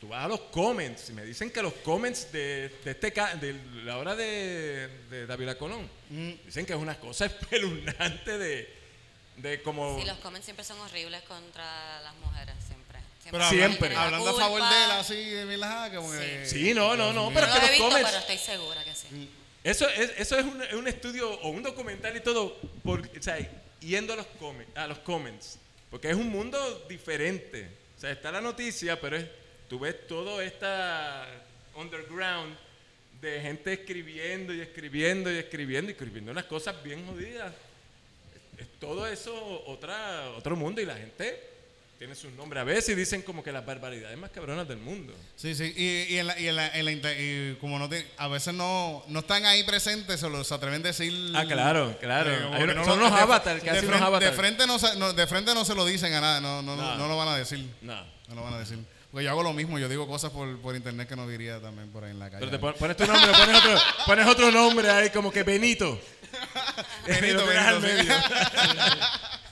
[0.00, 3.34] tú vas a los comments y me dicen que los comments de, de este ca-
[3.36, 5.88] de la hora de, de David Colón
[6.46, 8.74] dicen que es una cosa espeluznante de,
[9.36, 12.98] de como Sí, los comments siempre son horribles contra las mujeres, siempre.
[13.30, 13.94] Pero Siempre.
[13.94, 16.46] hablando, a favor de él, así, de Milajá, como que...
[16.46, 18.38] Sí, no, no, no, Yo pero no que lo he los visto, comments pero estoy
[18.38, 19.30] segura que sí.
[19.62, 23.38] Eso es, eso es un, un estudio o un documental y todo, por, o sea,
[23.80, 25.58] yendo a los, come- a los comments,
[25.90, 27.70] porque es un mundo diferente.
[27.96, 29.26] O sea, está la noticia, pero es,
[29.70, 31.26] tú ves todo esta
[31.74, 32.54] underground
[33.22, 37.52] de gente escribiendo y escribiendo y escribiendo y escribiendo unas cosas bien jodidas.
[38.58, 41.48] Es, es todo eso otra, otro mundo y la gente
[41.98, 45.12] tiene sus nombres a veces y dicen como que las barbaridades más cabronas del mundo.
[45.36, 47.90] Sí, sí, y, y, en la, y, en la, en la inter- y como no
[47.90, 51.12] te- a veces no, no están ahí presentes, se los atreven a decir.
[51.36, 52.32] Ah, claro, claro.
[52.56, 54.30] Eh, no son unos avatars, casi unos avatars.
[54.30, 54.78] De frente no,
[55.12, 56.96] de frente no se lo dicen a nada, no, no, no, No.
[56.96, 57.68] no lo van a decir.
[57.82, 58.02] No.
[58.28, 58.78] No lo van a decir.
[59.10, 61.88] Porque yo hago lo mismo, yo digo cosas por, por internet que no diría también
[61.90, 62.40] por ahí en la calle.
[62.40, 66.00] Pero te pon- pones tu nombre, pones otro, pones otro nombre ahí, como que Benito.
[67.06, 68.20] Benito, lo al Benito, sí.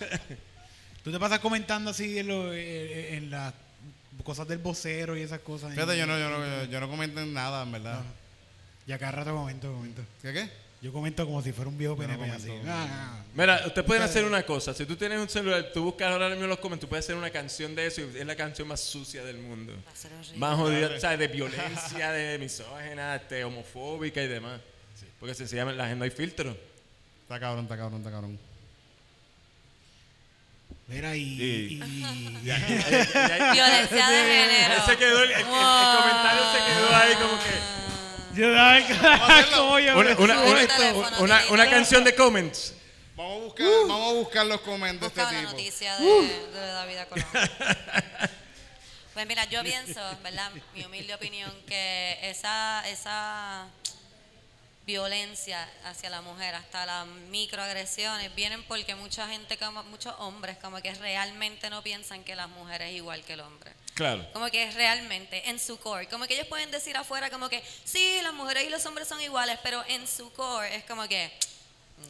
[0.01, 0.09] medio.
[1.05, 3.53] Tú te pasas comentando así en, lo- eh, en las
[4.25, 5.73] cosas del vocero y esas cosas.
[5.75, 8.03] Fíjate, yo no, yo no, yo no comento en nada, en verdad.
[8.87, 10.03] Ya cada rato comento, comento.
[10.23, 10.51] ¿Qué qué?
[10.81, 12.53] Yo comento como si fuera un viejo Yo no PNP así.
[12.69, 14.73] Ah, Mira, ustedes pueden hacer una cosa.
[14.73, 17.17] Si tú tienes un celular, tú buscas ahora mismo en los comentarios, tú puedes hacer
[17.17, 19.73] una canción de eso y es la canción más sucia del mundo.
[19.87, 20.39] Va a ser horrible.
[20.39, 24.61] Más jodida, o sea, de violencia, de misógena, este, homofóbica y demás.
[25.19, 26.57] Porque se, se llama, la gente no hay filtro.
[27.23, 28.39] Está cabrón, está cabrón, está cabrón.
[30.87, 31.37] Mira, y.
[31.39, 31.75] Sí.
[31.75, 31.79] y-
[32.43, 34.87] Violencia de género.
[34.87, 37.98] Se quedó, el, el- el comentario se quedó ahí como que.
[41.51, 42.75] Una, canción de comments.
[43.17, 45.53] Vamos a buscar, vamos a buscar los comentarios de este una tipo.
[45.53, 47.27] noticia de, de David Colón.
[49.19, 50.49] Pues mira, yo pienso, ¿verdad?
[50.75, 53.67] Mi humilde opinión, que esa, esa
[54.89, 60.81] violencia hacia la mujer, hasta las microagresiones, vienen porque mucha gente, como muchos hombres, como
[60.81, 63.71] que realmente no piensan que la mujer es igual que el hombre.
[63.93, 64.27] Claro.
[64.33, 66.09] Como que realmente, en su core.
[66.09, 69.21] Como que ellos pueden decir afuera como que, sí, las mujeres y los hombres son
[69.21, 71.31] iguales, pero en su core es como que,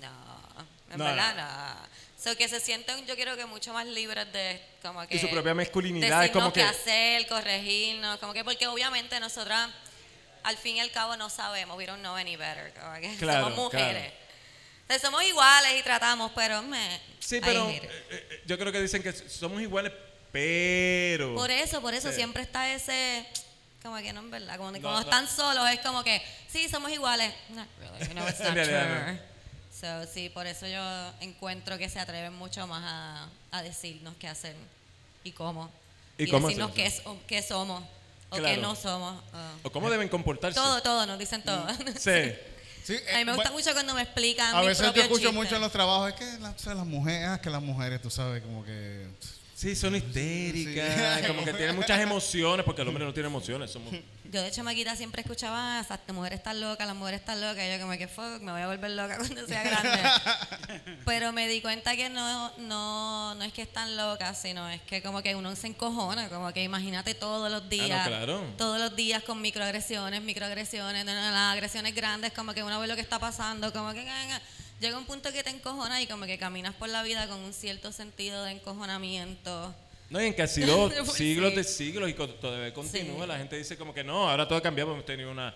[0.00, 1.88] no, en No, verdad no.
[2.22, 5.16] So que se sienten, yo creo que mucho más libres de como que...
[5.16, 9.68] Y su propia masculinidad, es como qué que- hacer, corregirnos, como que porque obviamente nosotras
[10.48, 12.72] al fin y al cabo no sabemos, we don't know any better,
[13.18, 14.02] Claro, somos mujeres.
[14.02, 14.14] claro.
[14.82, 17.00] Entonces, somos iguales y tratamos, pero me...
[17.20, 19.92] Sí, pero eh, eh, yo creo que dicen que somos iguales,
[20.32, 21.34] pero.
[21.34, 23.26] Por eso, por eso siempre está ese,
[23.82, 25.00] como que no es verdad, como No, cuando no.
[25.00, 27.32] están solos es como que, sí, somos iguales.
[27.50, 29.20] Not really, you know, it's En not true.
[29.78, 30.80] So, sí, por eso yo
[31.20, 34.56] encuentro que se atreven mucho más a, a decirnos qué hacer
[35.22, 35.70] y cómo.
[36.16, 37.12] ¿Y cómo decirnos qué, hacerlo?
[37.12, 37.84] es- qué somos
[38.30, 38.62] o Claro.
[38.62, 39.22] no somos.
[39.32, 39.52] ah.
[39.62, 40.58] ¿O cómo deben comportarse?
[40.58, 41.66] todo, todo, nos dicen todo.
[41.98, 42.32] Sí.
[42.84, 45.16] Sí, A mí me eh, gusta mucho cuando me explican A mis veces yo escucho
[45.28, 45.34] chistes.
[45.34, 48.00] mucho en los trabajos, es que la- o sea, las mujeres, ah, que las mujeres,
[48.00, 49.06] tú sabes, como que...
[49.58, 53.72] Sí, son histéricas, como que tienen muchas emociones, porque el hombre no tiene emociones.
[53.72, 53.92] Somos,
[54.30, 57.64] Yo de chamaquita siempre escuchaba, esas mujeres están locas, las mujeres están locas.
[57.64, 60.94] Y yo como que fuck, me voy a volver loca cuando sea grande.
[61.04, 65.02] Pero me di cuenta que no, no, no es que están locas, sino es que
[65.02, 68.06] como que uno se encojona, como que imagínate todos los días.
[68.06, 68.40] claro.
[68.56, 72.86] Todos los días con microagresiones, microagresiones, no, no, las agresiones grandes, como que uno ve
[72.86, 74.40] lo que está pasando, como que ah, ah.
[74.80, 77.52] Llega un punto que te encojona y como que caminas por la vida con un
[77.52, 79.74] cierto sentido de encojonamiento.
[80.10, 81.56] no, y en casi dos Pues siglos sí.
[81.56, 83.22] de siglos y todavía continúa.
[83.22, 83.28] Sí.
[83.28, 84.92] La gente dice como que no, ahora todo ha cambiado.
[84.92, 85.54] Hemos tenido una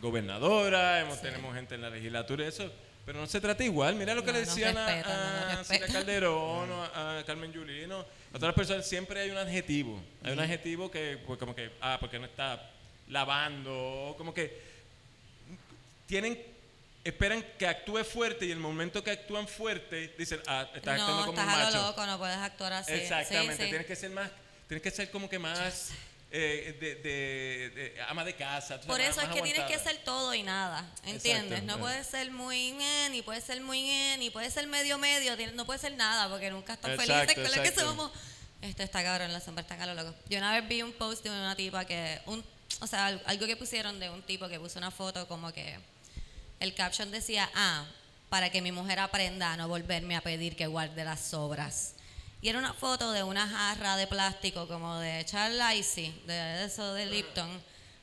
[0.00, 2.70] gobernadora, hemos tenemos gente en la legislatura y eso.
[3.06, 3.94] Pero no se trata igual.
[3.96, 5.64] Mira lo que No, le no decían a- no a, respetan.
[5.66, 8.00] Silvia Calderón, o a, a Carmen Yulino.
[8.00, 10.02] A todas las personas siempre hay un adjetivo.
[10.22, 12.70] Hay un adjetivo que, pues, como que, ah, porque no está
[13.08, 14.58] lavando, como que
[16.06, 16.42] tienen,
[17.04, 21.26] esperan que actúe fuerte y el momento que actúan fuerte dicen, ah, estás actuando no,
[21.26, 22.92] como estás un a lo loco, no puedes actuar así.
[22.92, 23.68] Sí, Exactamente, sí.
[23.68, 24.30] tienes que ser más,
[24.68, 25.90] tienes que ser como que más
[26.30, 28.80] eh, de, de- de- ama de casa.
[28.80, 31.62] Por sabes, eso es que tienes que ser todo y nada, ¿entiendes?
[31.62, 31.78] No eh.
[31.78, 35.66] puedes ser muy eh, ni puedes ser muy eh, ni puedes ser medio medio, no
[35.66, 38.12] puedes ser nada porque nunca están Exacto, felices con lo que somos.
[38.62, 40.14] Esto está cabrón, la sombra está a lo loco.
[40.30, 42.42] Yo una vez vi un post de una tipa que, un,
[42.80, 45.78] o sea, al- algo que pusieron de un tipo que puso una foto como que
[46.64, 47.84] el caption decía, ah,
[48.28, 51.94] para que mi mujer aprenda a no volverme a pedir que guarde las sobras.
[52.42, 56.92] Y era una foto de una jarra de plástico como de Charles Icy, de eso
[56.94, 57.48] de Lipton,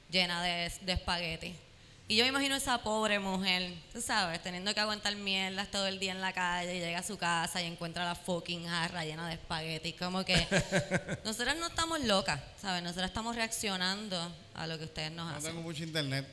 [0.10, 1.56] llena de, de espagueti.
[2.08, 5.97] Y yo me imagino esa pobre mujer, tú sabes, teniendo que aguantar mierdas todo el
[6.00, 9.28] día en la calle, y llega a su casa y encuentra la fucking jarra llena
[9.28, 9.93] de espagueti.
[9.93, 10.36] Como que
[11.24, 12.84] nosotras no estamos locas, ¿sabes?
[12.84, 15.52] Nosotras estamos reaccionando a lo que ustedes nos No hacen.
[15.52, 16.28] tengo mucho internet.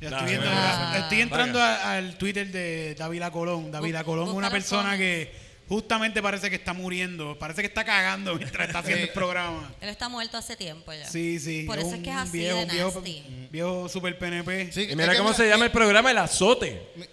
[0.00, 3.70] Estoy, viendo- ah, estoy entrando a- al Twitter de Davila Colón.
[3.70, 5.32] Davila Bu- Colón es una persona que
[5.68, 7.38] justamente parece que está muriendo.
[7.38, 9.70] Parece que está cagando mientras está haciendo el programa.
[9.80, 11.06] Él está muerto hace tiempo ya.
[11.08, 11.64] Sí, sí.
[11.66, 13.24] Por eso es que es así viejo, de viejo, nasty.
[13.50, 14.72] viejo super PNP.
[14.72, 16.82] Sí, Y mira cómo se llama el programa, El Azote.
[16.96, 17.04] Mi-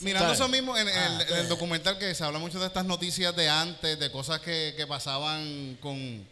[0.00, 0.38] Mirando ¿Sabes?
[0.40, 3.48] eso mismo en, en- en el documental que se habla mucho de estas noticias de
[3.48, 6.26] antes, de cosas que, que pasaban con,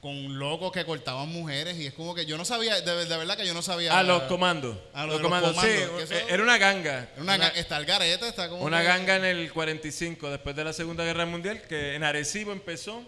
[0.00, 3.36] con locos que cortaban mujeres y es como que yo no sabía, de, de verdad
[3.36, 3.98] que yo no sabía.
[3.98, 4.76] A los comandos.
[4.94, 6.14] A los los comandos, comandos, sí.
[6.14, 7.08] eh, Era una ganga.
[7.18, 8.62] Una, está el garete, está como.
[8.62, 12.52] Una que- ganga en el 45, después de la Segunda Guerra Mundial, que en Arecibo
[12.52, 13.02] empezó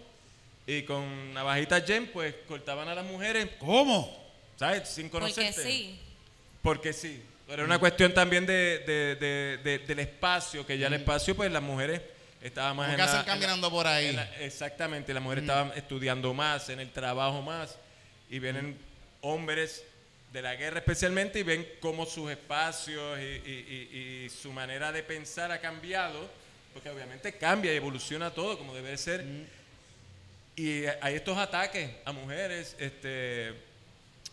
[0.67, 4.17] y con navajitas Jen, pues cortaban a las mujeres, ¿Cómo?
[4.57, 4.89] ¿sabes?
[4.89, 5.63] Sin Porque conocerte.
[5.63, 5.99] sí.
[6.61, 7.23] Porque sí.
[7.47, 11.35] Pero era una cuestión también de, de- de- de- del espacio, que ya el espacio,
[11.35, 12.01] pues las mujeres
[12.41, 14.13] estaban más en la- hacen en la- caminando por ahí.
[14.13, 17.75] la- exactamente, las mujeres estaban estudiando más, en el trabajo más,
[18.29, 18.77] y vienen
[19.21, 19.83] hombres
[20.33, 24.91] de la guerra especialmente y ven cómo sus espacios y, y- y- y su manera
[24.91, 26.29] de pensar ha cambiado,
[26.73, 29.25] porque obviamente cambia y evoluciona todo como debe ser.
[30.55, 33.53] Y hay estos ataques a mujeres, este,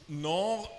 [0.07, 0.71] no,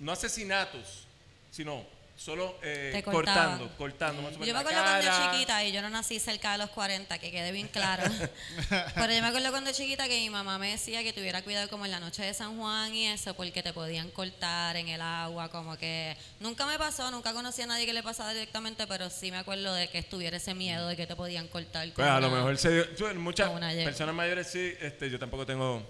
[0.00, 1.06] no asesinatos,
[1.50, 4.22] sino solo eh, cortando, cortando.
[4.22, 5.32] más o menos Yo me acuerdo cuando cara.
[5.32, 8.04] chiquita, y yo no nací cerca de los 40, que quede bien claro.
[8.94, 11.84] Pero yo me acuerdo cuando chiquita que mi mamá me decía que tuviera cuidado como
[11.84, 15.48] en la noche de San Juan y eso, porque te podían cortar en el agua,
[15.50, 19.30] como que nunca me pasó, nunca conocí a nadie que le pasara directamente, pero sí
[19.30, 21.86] me acuerdo de que estuviera ese miedo de que te podían cortar.
[21.86, 23.10] con Pues a lo mejor se dio.
[23.10, 23.50] en muchas
[23.84, 25.82] personas mayores sí, este, yo tampoco tengo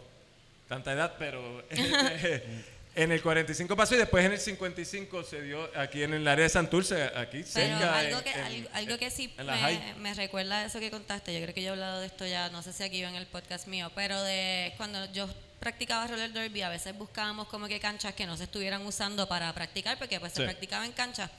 [0.69, 1.63] tanta edad, pero
[2.97, 6.45] en el 45 pasó y después en el 55 se dio aquí en el área
[6.45, 7.99] de Santurce, aquí Pero cerca.
[7.99, 11.35] algo en- que, en- algo, algo que sí me, me recuerda a eso que contaste,
[11.35, 13.17] yo creo que yo he hablado de esto ya, no sé si aquí o en
[13.17, 15.29] el podcast mío, pero de cuando yo
[15.59, 19.53] practicaba roller derby, a veces buscábamos como que canchas que no se estuvieran usando para
[19.55, 20.39] practicar, porque pues Sí.
[20.39, 21.31] se practicaba en canchas.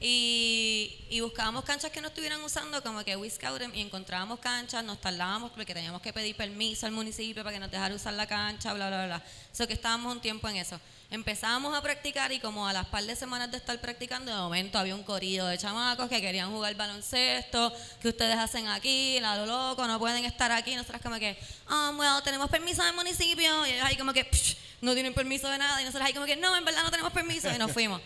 [0.00, 5.00] Y, buscábamos canchas que no estuvieran usando, como que we scouted, y encontrábamos canchas, nos
[5.00, 8.74] tardábamos porque teníamos que pedir permiso al municipio para que nos dejara usar la cancha,
[8.74, 9.22] bla, bla, bla.
[9.52, 10.78] Eso que estábamos un tiempo en eso.
[11.10, 14.78] Empezábamos a practicar y como a las par de semanas de estar practicando, de momento
[14.78, 19.46] había un corrido de chamacos que querían jugar baloncesto, que ustedes hacen aquí, la lo
[19.46, 20.74] loco, no pueden estar aquí.
[20.74, 23.66] Nosotras como que, ah, bueno, tenemos permiso del municipio.
[23.66, 25.80] Y ellos ahí como que, "Psh, no tienen permiso de nada.
[25.80, 27.48] Y nosotros ahí como que, no, en verdad no tenemos permiso.
[27.54, 28.00] Y nos fuimos.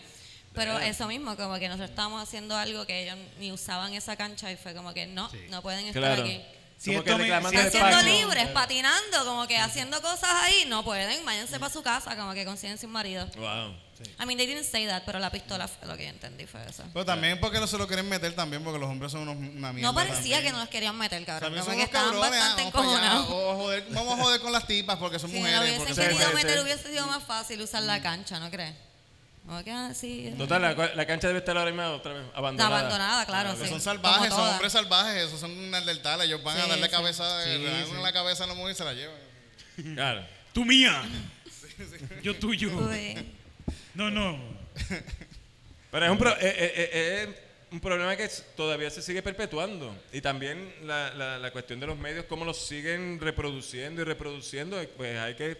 [0.53, 4.51] Pero eso mismo, como que nosotros estábamos haciendo algo que ellos ni usaban esa cancha
[4.51, 6.23] y fue como que no, no pueden estar Claro.
[6.23, 6.41] aquí.
[6.77, 8.01] Si Como que reclamando si espacio.
[8.03, 12.45] libres, patinando, como que haciendo cosas ahí, no pueden, váyanse para su casa, como que
[12.45, 13.27] consiguen sin marido.
[13.35, 13.75] Wow.
[14.17, 16.65] I mean, they didn't say that, pero la pistola fue lo que yo entendí fue
[16.65, 16.83] eso.
[16.93, 19.73] Pero también porque no se lo quieren meter también porque los hombres son unos, una
[19.73, 19.89] mierda.
[19.89, 20.41] No parecía también.
[20.43, 21.47] que nos los querían meter, cabrón.
[21.51, 23.29] También Como son que unos estaban cabrones, ah, bastante allá, encojonados.
[23.29, 25.59] o a joder- vamos a joder con las tipas porque son Si no mujeres.
[25.61, 26.59] hubiesen porque Sí, querido sí, meter, sí.
[26.63, 28.73] hubiese sido más fácil usar la cancha, ¿no crees?
[29.63, 30.33] Que así.
[30.37, 32.79] Total, la, la cancha debe estar ahora mismo otra vez abandonada.
[32.79, 33.67] abandonada, claro, sí.
[33.67, 36.91] son salvajes, son hombres salvajes, esos son unas del tal, ellos van a darle sí.
[36.91, 39.95] cabeza, le dan en la cabeza a la mujer y se la llevan.
[39.95, 40.25] Claro.
[40.53, 41.01] Tú mía.
[42.23, 42.69] Yo tuyo.
[42.77, 43.15] Uy.
[43.95, 44.37] No, no.
[45.91, 47.29] Pero es un, pro- eh, eh, eh, es
[47.71, 49.95] un problema que todavía se sigue perpetuando.
[50.13, 54.79] Y también la, la- la cuestión de los medios, cómo los siguen reproduciendo y reproduciendo,
[54.79, 55.57] eh, pues hay que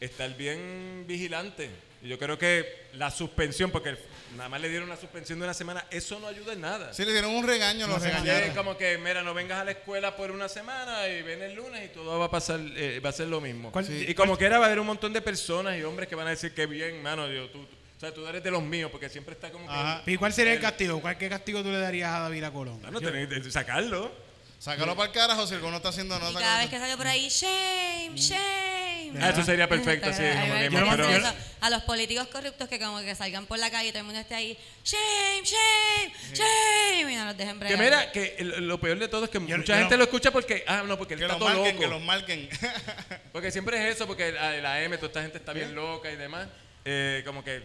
[0.00, 1.70] estar bien vigilante.
[2.02, 3.94] Y yo creo que la suspensión, porque
[4.36, 6.94] nada más le dieron una suspensión de una semana, eso no ayuda en nada.
[6.94, 8.54] Sí, le dieron un regaño, los regañaron.
[8.54, 11.84] como que, mira, no vengas a la escuela por una semana y ven el lunes
[11.84, 13.70] y todo va a pasar, eh, va a ser lo mismo.
[13.70, 16.26] ¿Cuál- y como quiera va a haber un montón de personas y hombres que van
[16.26, 18.90] a decir que bien, mano, yo, tú, tú- o sea, tú eres de los míos,
[18.90, 19.72] porque siempre está como que...
[19.74, 20.02] Ajá.
[20.06, 21.02] ¿Y cuál sería el castigo?
[21.02, 22.80] ¿Cuál, ¿Qué castigo tú le darías a David Colón?
[22.80, 24.29] Mano, tenés que sacarlo.
[24.60, 26.38] Sácalo para el carajo si alguno está haciendo Y nota.
[26.38, 29.12] cada con- vez que sale por ahí, shame, shame.
[29.18, 30.22] Ah, eso sería perfecto, sí,
[30.70, 31.34] como que eso.
[31.62, 34.20] A los políticos corruptos que como que salgan por la calle y todo el mundo
[34.20, 37.78] esté ahí, shame, shame, shame, y no los dejen Que bregar.
[37.84, 40.04] mira, que el- lo peor de todo es que Yo- mucha yo gente no- lo
[40.04, 41.80] escucha porque, ah, no, porque él Que está todo marquen, loco.
[41.80, 42.48] que los marquen.
[43.32, 46.16] Porque siempre es eso, porque la, la M, toda esta gente está bien loca y
[46.16, 46.46] demás.
[46.84, 47.62] Eh, como que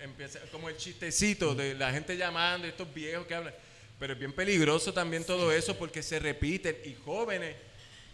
[0.00, 3.54] empieza como el chistecito de la gente llamando, estos viejos que hablan.
[3.98, 7.56] Pero es bien peligroso también todo eso porque se repiten y jóvenes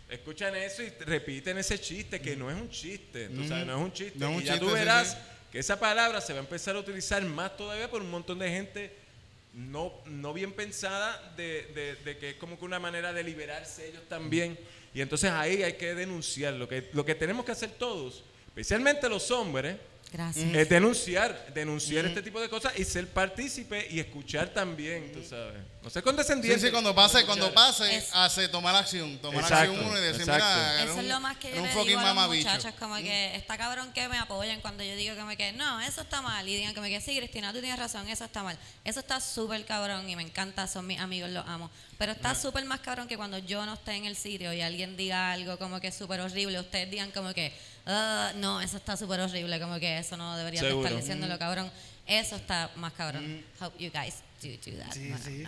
[0.08, 3.28] escuchan eso y repiten ese chiste que no es un chiste.
[3.28, 4.18] Tú sabes, no es un chiste.
[4.18, 5.16] No es un y ya chiste, tú verás sí.
[5.52, 8.48] que esa palabra se va a empezar a utilizar más todavía por un montón de
[8.48, 8.94] gente
[9.52, 13.86] no, no bien pensada de, de- de que es como que una manera de liberarse
[13.88, 14.58] ellos también.
[14.94, 16.54] Y entonces ahí hay que denunciar.
[16.54, 19.76] Lo que, lo que tenemos que hacer todos, especialmente los hombres,
[20.12, 20.54] Gracias.
[20.54, 25.56] Es denunciar, denunciar este tipo de cosas y ser partícipe y escuchar también, tú sabes.
[25.84, 26.58] No Sí, condescendiente.
[26.66, 29.18] sí, cuando pase, cuando pase, Es- hace tomar acción.
[29.18, 30.44] Tomar Exacto, acción uno y decir, exacto.
[30.46, 32.04] mira, Eso un, es lo más que yo un le fucking digo a
[32.54, 36.00] los como que está cabrón que me apoyen cuando yo digo como que no, eso
[36.00, 38.58] está mal y digan como que sí, Cristina, tú tienes razón, eso está mal.
[38.82, 41.70] Eso está súper cabrón y me encanta, son mis amigos, los amo.
[41.98, 44.96] Pero está súper más cabrón que cuando yo no esté en el sitio y alguien
[44.96, 47.54] diga algo como que es súper horrible, ustedes digan como que,
[47.84, 51.70] "Ah, no, eso está súper horrible, como que eso no debería estar diciéndolo, cabrón.
[52.06, 53.44] Eso está más cabrón.
[53.60, 54.92] Hope you guys do do that.
[54.92, 55.44] Sí, sí.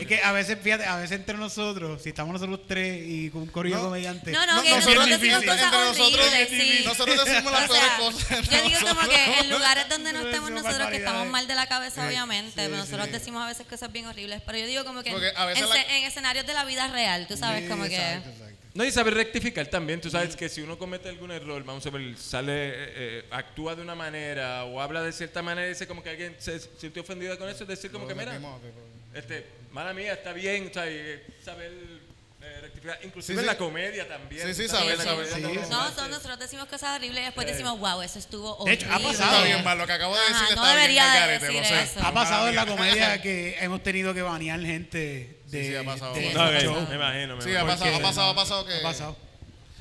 [0.00, 3.42] Es que a veces, fíjate, a veces entre nosotros, si estamos nosotros tres y con
[3.42, 3.84] un corrido No.
[3.84, 4.32] comediante.
[4.32, 6.82] No, no, No, que nosotros nosotros decimos entre cosas nosotros- horribles, sí.
[6.84, 8.48] nosotros decimos las O peores sea, cosas.
[8.50, 11.66] Yo digo como que en lugares donde no estemos nosotros, que estamos mal de la
[11.66, 13.12] cabeza, Sí, obviamente, pero nosotros sí.
[13.12, 16.04] decimos a veces cosas bien horribles, pero yo digo como que en, la- ce- en
[16.04, 18.30] escenarios de la vida real, tú sabes, Sí, como exacto, que...
[18.30, 18.55] exacto.
[18.76, 20.00] No, y saber rectificar también.
[20.00, 23.74] Tú sabes que si uno comete algún error, vamos a ver, sale, eh, eh, actúa
[23.74, 27.00] de una manera o habla de cierta manera y dice como que alguien se siente
[27.00, 28.38] ofendido con eso, es decir como que mira,
[29.14, 31.72] este, mala mía, está bien, o sea, y, eh, saber
[32.42, 32.98] eh, rectificar.
[33.02, 33.46] Inclusive Sí, en sí.
[33.46, 34.46] la comedia también.
[34.46, 35.40] Sí, sí, saber, Sí, sí.
[35.70, 38.74] No, son- nosotros decimos cosas horribles y después decimos, wow, eso estuvo De horrible.
[38.74, 39.32] hecho, ha pasado.
[39.36, 39.78] está bien mal.
[39.78, 41.66] Lo que acabo de Ajá, decir no está bien debería al de garete, decir lo
[41.66, 41.82] sé.
[41.82, 42.00] eso.
[42.06, 45.84] Ha pasado en la comedia que hemos tenido que banear gente de, Sí, sí, ha
[45.84, 46.14] pasado.
[46.14, 46.44] de No,
[46.88, 47.66] me imagino, me Sí, ha imagino.
[47.66, 48.74] pasado, ha pasado, ha pasado que...
[48.74, 49.16] Ha pasado.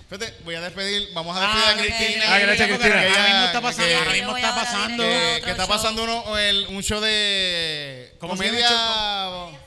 [0.10, 1.98] Fíjate, voy a despedir, vamos a Ah, despedir a.
[1.98, 2.26] Cristina.
[2.28, 3.10] Ah, gracias, Porque Cristina.
[3.10, 5.04] Ahora mismo Que- está pasando, que- ahora mismo está pasando.
[5.04, 5.24] directo.
[5.24, 5.76] que, otro que está show.
[5.76, 9.60] pasando uno, el- un show de ¿Cómo se llama comedia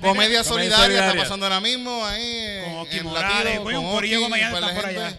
[0.00, 1.22] comedia Comedia solidaria está solidaria.
[1.22, 4.24] pasando ahora mismo ahí Con en- Oki en Morales, Latido, coño, con un corillo Oki,
[4.24, 5.18] comediante un par de está por allá.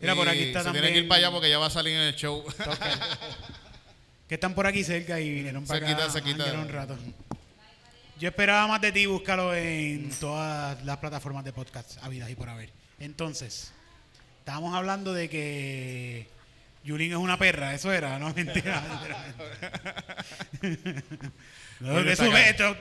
[0.00, 1.70] Mira, por aquí está se también- tiene que ir para allá porque ya va a
[1.70, 2.44] salir en el show.
[4.28, 6.12] Que están por aquí cerca y vinieron para Cerquita, acá.
[6.12, 6.44] cerquita.
[6.44, 6.98] janguearon un rato.
[8.24, 12.48] Yo esperaba más de ti, búscalo en todas las plataformas de podcast, habidas y por
[12.48, 12.70] haber.
[12.98, 13.70] Entonces,
[14.38, 16.26] estábamos hablando de que
[16.84, 18.82] Yulín es una perra, eso era, no mentira.
[20.62, 20.94] mentira.
[21.80, 22.24] No, Oye, eso,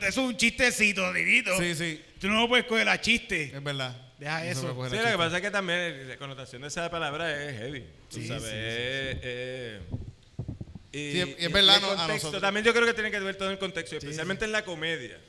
[0.07, 1.57] es un chistecito, divito.
[1.59, 3.51] sí, sí, Tú no lo puedes coger a chiste.
[3.53, 3.97] es verdad.
[4.19, 4.61] Deja No eso.
[4.89, 7.81] Sí, lo que pasa es que también la connotación de esa palabra es heavy.
[8.09, 9.81] Tú Sí, sabes, sí, sí, es- es-
[10.93, 12.41] y, Sí, es- y es y verdad, el no, a contexto, nosotros.
[12.41, 15.19] También yo creo que tiene que ver todo el contexto, especialmente en la comedia.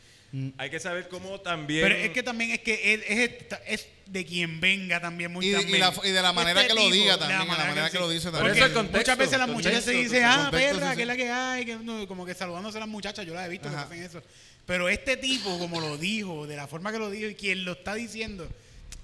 [0.59, 1.83] Hay que saber cómo también.
[1.83, 5.51] Pero es que también es que es, es- es de quien venga también muy Y-
[5.51, 8.31] y la- de la manera Este que lo diga también, la manera que lo dice
[8.31, 8.57] Por también.
[8.57, 11.09] eso el Porque contexto, muchas veces las muchachas se dicen, ah, perra, sí, que es
[11.09, 13.69] la que hay, que no, como que saludándose a las muchachas, yo las he visto
[13.69, 13.85] que Ajá.
[13.85, 14.23] hacen eso.
[14.67, 17.73] Pero este tipo, como lo dijo, de la forma que lo dijo y quien lo
[17.73, 18.49] está diciendo,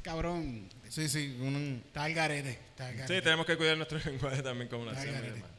[0.02, 2.50] cabrón, Sí, sí, un- está al garete.
[2.70, 3.14] Está al garete.
[3.16, 5.12] Sí, tenemos que cuidar nuestro lenguaje también como garete.
[5.12, 5.50] demás.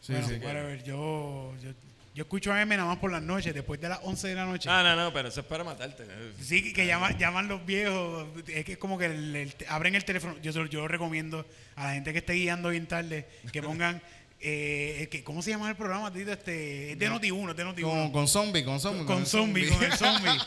[0.00, 0.34] sí, bueno, sí.
[0.36, 1.70] whatever, yo, yo,
[2.18, 4.44] yo escucho a M nada más por las noches, después de las 11 de la
[4.44, 4.68] noche.
[4.68, 6.04] Ah, no, no, pero eso es para matarte.
[6.42, 8.26] Sí, que llaman, llaman los viejos.
[8.48, 10.34] Es que es como que el- el- abren el teléfono.
[10.42, 11.46] Yo, yo lo recomiendo
[11.76, 14.02] a la gente que esté guiando bien tarde que pongan.
[14.40, 16.32] eh, que, ¿Cómo se llama el programa, Tito?
[16.32, 17.82] Este, es de Noti1, es de Noti1.
[17.82, 19.04] Con, con zombie, con zombie.
[19.06, 20.38] con el zombie, con el zombie.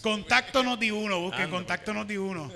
[0.00, 2.50] Contacto Noti1, busque Anda, Contacto Noti1.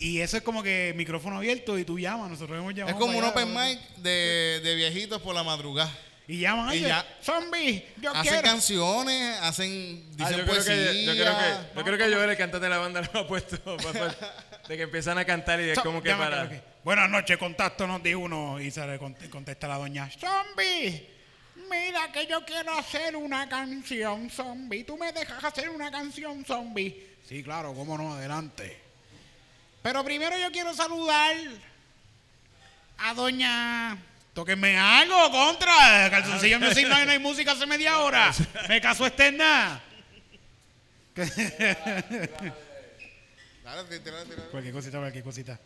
[0.00, 2.28] Y eso es como que micrófono abierto y tú llamas.
[2.30, 2.94] Nosotros hemos llamado.
[2.94, 5.90] Es como un open mic de, de viejitos por la madrugada.
[6.28, 7.06] Y llaman, Y ya.
[7.22, 8.42] zombie, yo Hacen quiero.
[8.42, 12.64] canciones, hacen, Ah, dicen yo, creo que, yo creo que, yo creo que el cantante
[12.64, 13.56] de la banda, lo ha puesto
[14.68, 16.50] de que empiezan a cantar y es So- como que para.
[16.82, 18.64] Buenas noches, contacto Noti1.
[18.64, 21.10] Y se le cont- contesta la doña, zombie.
[21.70, 24.82] Mira que yo quiero hacer una canción, zombie.
[24.84, 27.14] ¿Tú me dejas hacer una canción, zombie?
[27.28, 28.80] Sí, claro, cómo no, adelante.
[29.82, 31.34] Pero primero yo quiero saludar
[32.98, 33.96] a doña...
[34.36, 36.10] Tóquenme algo, contra.
[36.10, 38.34] Calzoncillo Music no hay, no hay música hace media hora.
[38.68, 39.80] Me caso externa.
[44.50, 45.58] Cualquier cosita, cualquier cosita.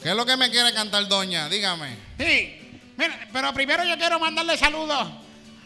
[0.00, 1.48] ¿Qué es lo que me quiere cantar doña?
[1.48, 1.96] Dígame.
[2.16, 5.08] Sí, mira, pero primero yo quiero mandarle saludos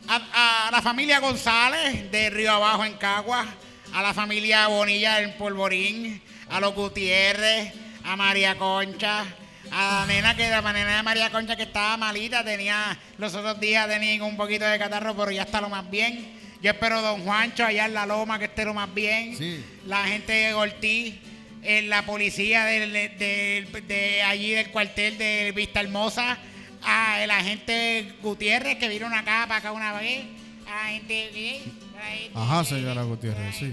[0.09, 3.47] a, a la familia González de Río Abajo en Cagua,
[3.93, 7.73] a la familia Bonilla en Polvorín, a los Gutiérrez,
[8.05, 9.25] a María Concha,
[9.71, 13.61] a la nena que la nena de María Concha que estaba malita, tenía los otros
[13.61, 16.39] días tenía un poquito de catarro, pero ya está lo más bien.
[16.63, 19.37] Yo espero don Juancho allá en la loma que esté lo más bien.
[19.37, 19.65] Sí.
[19.87, 21.15] La gente de Ortiz,
[21.63, 26.37] en la policía del- de, allí del cuartel de Vista Hermosa,
[26.83, 30.25] a la gente Gutiérrez que vieron acá para acá una vez,
[30.67, 31.31] a la gente...
[31.35, 31.63] ¿eh?
[31.95, 33.73] La gente- Ajá, señora Gutiérrez, sí.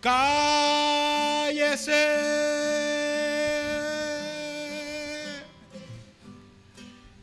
[0.00, 1.90] Cállese.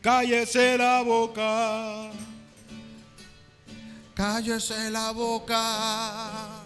[0.02, 2.12] Cállese la boca.
[4.14, 6.64] Cállese la boca.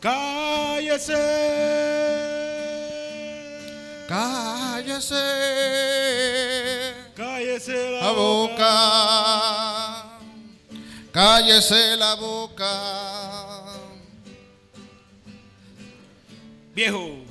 [0.00, 1.14] Cállese.
[4.08, 5.14] Cállese
[7.14, 9.89] Cállese la boca.
[11.12, 12.66] Cállese la boca.
[16.74, 17.24] Viejo,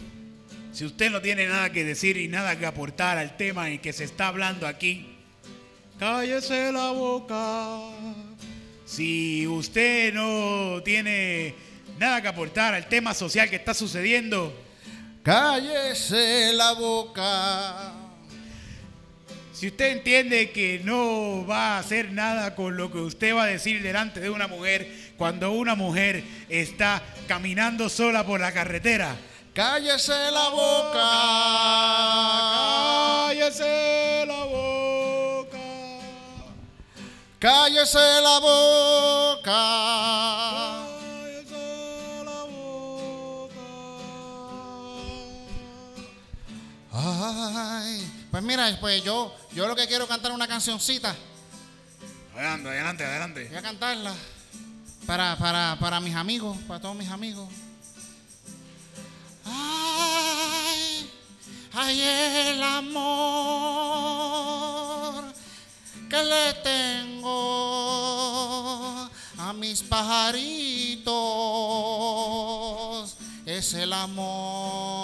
[0.72, 3.94] si usted no tiene nada que decir y nada que aportar al tema en que
[3.94, 5.18] se está hablando aquí,
[5.98, 7.80] cállese la boca.
[8.86, 11.56] Si usted no tiene
[11.98, 14.54] nada que aportar al tema social que está sucediendo,
[15.24, 17.99] Cállese la boca.
[19.60, 23.48] Si usted entiende que no va a hacer nada con lo que usted va a
[23.48, 29.18] decir delante de una mujer cuando una mujer está caminando sola por la carretera,
[29.54, 31.02] Cállese la boca.
[33.28, 35.58] cállese la boca.
[37.40, 39.50] Cállese la boca.
[41.44, 43.68] Cállese la boca.
[46.94, 47.79] Ay,
[48.32, 51.16] pues mira, pues yo, yo lo que quiero cantar una cancioncita.
[52.36, 53.48] Adelante, adelante, adelante.
[53.50, 54.14] Voy a cantarla
[55.06, 57.50] para, para, para mis amigos, para todos mis amigos.
[59.44, 61.10] Ay,
[61.74, 63.10] ay, el amor
[66.10, 67.30] que le tengo
[69.38, 71.10] a mis pajaritos
[73.46, 75.00] es el amor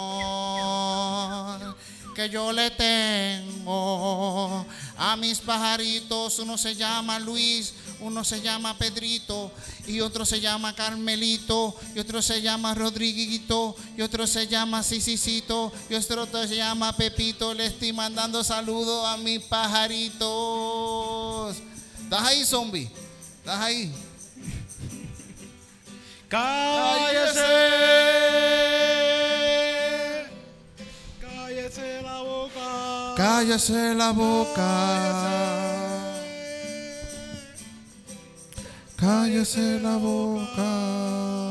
[2.26, 4.65] que yo le tengo
[4.97, 6.39] a mis pajaritos.
[6.39, 9.51] Uno se llama Luis, uno se llama Pedrito
[9.88, 15.71] y otro se llama Carmelito y otro se llama Rodriguito y otro se llama Sisicito
[15.89, 17.53] y otro se llama Pepito.
[17.53, 20.26] Le estoy mandando saludos a mis pajaritos.
[22.03, 22.89] ¿Estás ahí, zombie?
[23.39, 23.91] ¿Estás ahí?
[26.30, 27.55] Cállese.
[33.16, 34.68] Cállase la boca.
[38.97, 41.44] Cállese la boca.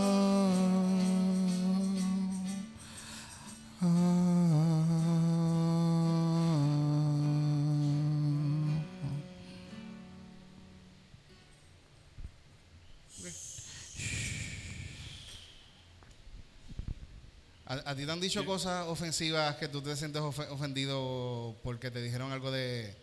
[17.85, 21.91] ¿A, a ti te han dicho cosas ofensivas que tú te sientes ofe- ofendido porque
[21.91, 22.95] te dijeron algo de,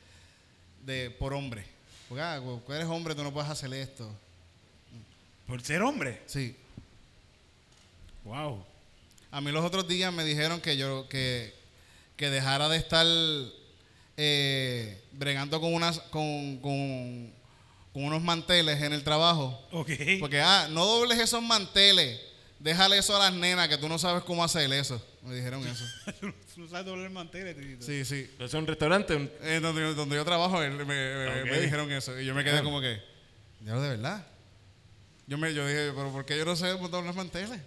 [0.86, 1.66] de por hombre?
[2.08, 4.10] Porque ah, tú eres hombre, tú no puedes hacer esto.
[5.48, 6.22] Por ser hombre.
[6.28, 6.56] Sí.
[8.24, 8.64] Wow.
[9.32, 11.54] A mí los otros días me dijeron que yo que,
[12.18, 13.06] que dejara de estar
[14.18, 17.34] eh, bregando con unas con, con,
[17.94, 19.60] con unos manteles en el trabajo.
[19.72, 19.90] Ok.
[20.20, 22.20] Porque ah, no dobles esos manteles.
[22.62, 25.04] Déjale eso a las nenas que tú no sabes cómo hacer eso.
[25.24, 25.84] Me dijeron eso.
[26.56, 27.84] Tú sabes doblar manteles, titito.
[27.84, 28.30] Sí, sí.
[28.38, 29.16] ¿Pero ¿Es un restaurante?
[29.16, 31.50] Un- Eh, donde, donde yo trabajo, él- me, me- Ok.
[31.50, 32.20] me dijeron eso.
[32.20, 33.02] Y yo me quedé como que,
[33.62, 34.28] ya de verdad.
[35.26, 37.60] Yo, me, yo dije, pero ¿por qué yo no sé doblar los manteles?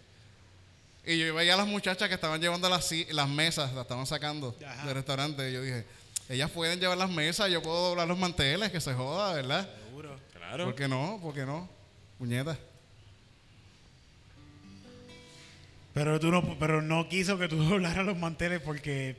[1.05, 2.89] Y yo veía a las muchachas que estaban llevando las,
[3.29, 4.87] mesas, las estaban sacando Ajá.
[4.87, 5.51] del restaurante.
[5.51, 5.85] Y yo dije,
[6.29, 9.69] ellas pueden llevar las mesas, yo puedo doblar los manteles, que se joda, ¿verdad?
[9.87, 10.17] Seguro.
[10.35, 10.65] Claro.
[10.67, 11.19] ¿Por qué no?
[11.21, 11.69] ¿Por qué no?
[12.19, 12.57] Puñeta.
[15.95, 19.17] Pero tú no, pero no quiso que tú doblaras los manteles porque,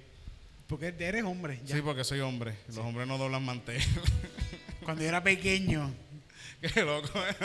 [0.68, 1.60] porque eres hombre.
[1.66, 1.78] ya.
[1.78, 2.56] Sí, porque soy hombre.
[2.68, 3.88] Los hombres no doblan manteles.
[4.84, 5.92] Cuando yo era pequeño,
[6.62, 7.10] qué loco.
[7.12, 7.40] cuando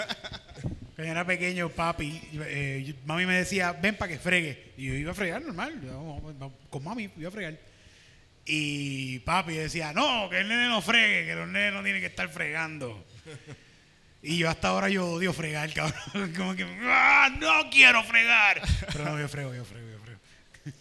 [0.98, 4.72] yo era pequeño, papi, eh, mami me decía, ven para que fregue.
[4.76, 6.20] Y yo iba a fregar normal, yo,
[6.68, 7.56] con mami iba a fregar.
[8.44, 12.08] Y papi decía, no, que el nene no fregue, que los nenes no tienen que
[12.08, 13.06] estar fregando.
[14.22, 16.34] Y yo hasta ahora yo odio fregar, cabrón.
[16.36, 18.60] Como que, "Ah, no quiero fregar.
[18.92, 20.20] Pero no, yo frego, yo frego, yo frego.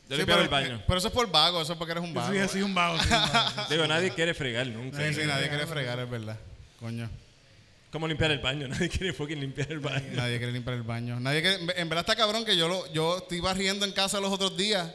[0.10, 0.84] Yo Sí, pero, el baño.
[0.86, 2.28] pero eso es por vago, eso es porque eres un Yo vago.
[2.28, 3.66] soy, yo soy un vago, soy un vago.
[3.70, 4.98] Digo, nadie quiere fregar nunca.
[4.98, 6.38] Sí, sí, nadie quiere fregar, es verdad.
[6.80, 7.10] Coño.
[7.92, 8.68] ¿Cómo limpiar el baño?
[8.70, 10.06] Nadie quiere fucking limpiar el baño.
[10.14, 11.20] Nadie quiere limpiar el baño.
[11.20, 14.32] Nadie quiere- en verdad está cabrón que yo lo, yo estoy barriendo en casa los
[14.32, 14.92] otros días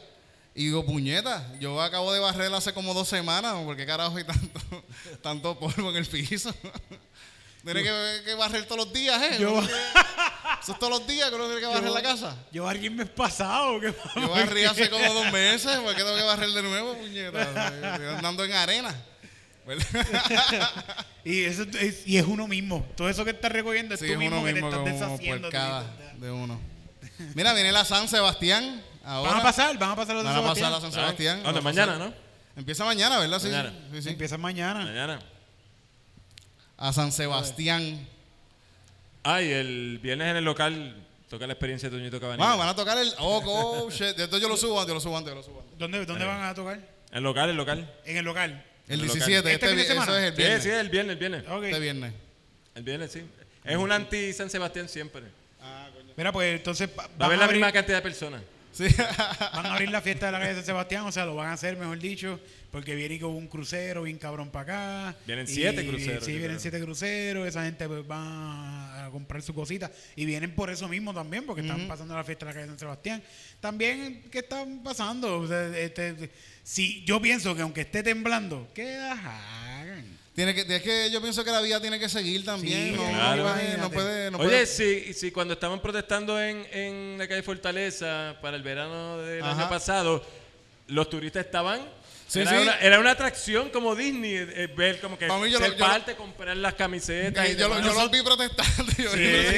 [0.53, 4.23] y digo, puñeta, yo acabo de barrer hace como dos semanas, ¿por qué carajo hay
[4.23, 4.59] tanto,
[5.21, 6.55] tanto polvo en el piso?
[7.65, 9.37] Tiene que, que barrer todos los días, ¿eh?
[9.39, 9.61] Yo-
[10.61, 12.35] Eso es todos los días que uno tiene que barrer la casa.
[12.51, 13.79] Yo alguien mes pasado.
[13.81, 17.41] ¿qué Yo barrí hace como dos meses, ¿por qué tengo que barrer de nuevo, puñeta?
[17.41, 18.95] Estoy andando en arena.
[21.23, 22.85] Y, eso es, y es uno mismo.
[22.95, 24.79] Todo eso que estás recogiendo es Sí, tú es mismo uno que te mismo estás
[25.09, 25.49] como deshaciendo.
[26.17, 26.59] de uno.
[27.33, 28.83] Mira, viene la San Sebastián.
[29.03, 29.31] Ahora.
[29.31, 30.71] Van a pasar, van a pasar los de Van a pasar Sebastián.
[30.71, 31.43] la San Sebastián.
[31.43, 31.59] ¿Dónde?
[31.61, 32.13] Va a Mañana, ¿no?
[32.55, 33.39] Empieza mañana, ¿verdad?
[33.39, 33.73] Sí, Mañana.
[33.91, 34.09] sí, sí.
[34.09, 34.85] Empiezan mañana.
[34.85, 35.19] Mañana.
[36.77, 38.07] A San Sebastián.
[39.23, 42.45] Ah, y el viernes en el local Toca la experiencia de Toñito Cabanilla.
[42.45, 43.11] Vamos, van a tocar el.
[43.17, 44.09] Oh, oh, shit.
[44.09, 45.77] Entonces yo lo subo antes, yo lo subo antes, yo lo subo antes.
[45.79, 46.79] ¿Dónde, dónde van a tocar?
[47.11, 47.91] El local, el local.
[48.05, 48.63] En el local.
[48.87, 49.15] El El local.
[49.25, 50.19] 17, ¿Este este, fin de vi- eso semana?
[50.19, 50.63] es el Sí, viernes.
[50.63, 51.43] sí, el viernes, el viernes.
[51.63, 52.13] Este viernes.
[52.75, 53.23] El viernes, sí.
[53.63, 55.23] Es un anti San Sebastián siempre.
[56.15, 58.41] Mira, pues entonces va- a haber la abrir, misma cantidad de personas.
[58.75, 58.83] Sí.
[59.53, 61.47] van a abrir la fiesta de la calle de San Sebastián, o sea, lo van
[61.47, 62.39] a hacer, mejor dicho,
[62.71, 65.17] porque viene con un crucero bien cabrón para acá.
[65.25, 66.59] Vienen Y- siete cruceros, Sí, vienen creo.
[66.59, 69.89] siete cruceros, esa gente pues, va a comprar su cosita.
[70.17, 72.71] Y vienen por eso mismo también, porque están pasando la fiesta de la calle de
[72.71, 73.23] San Sebastián.
[73.61, 75.39] También, ¿qué están pasando?
[75.39, 76.29] O sea, este,
[76.63, 79.74] si, yo pienso que aunque esté temblando, que hagan.
[80.35, 82.89] Tiene que, es que yo pienso que la vida tiene que seguir también.
[82.93, 83.43] Sí, no, claro.
[83.43, 83.95] no puede, no Imagínate.
[83.95, 88.57] puede, no Oye, puede- si, si cuando estaban protestando en, en la calle Fortaleza para
[88.57, 89.51] el verano del Ajá.
[89.61, 90.25] año pasado,
[90.87, 91.79] los turistas estaban.
[92.27, 92.57] Sí, era, sí.
[92.57, 95.79] Una, era una atracción como Disney, eh, ver como que mí yo lo- ser yo
[95.79, 97.47] lo- parte, comprar las camisetas.
[97.49, 98.91] y yo, lo- yo los vi protestando.
[98.97, 99.57] yo- Sí.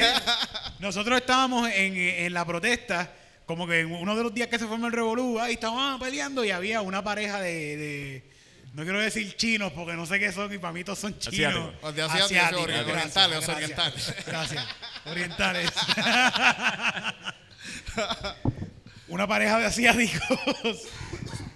[0.80, 3.12] Nosotros estábamos en, en la protesta,
[3.48, 6.44] como que en uno de los días que se formó el Revolú, ahí estábamos peleando
[6.46, 8.24] y había una pareja de, de-
[8.78, 11.74] no quiero decir chinos porque no sé qué son y para mí todos son chinos.
[11.82, 11.96] Asiáticos.
[11.96, 14.14] De asiáticos, orientales, gracias, orientales.
[14.28, 14.66] Gracias.
[15.06, 15.72] Orientales.
[19.08, 20.22] una pareja de asiáticos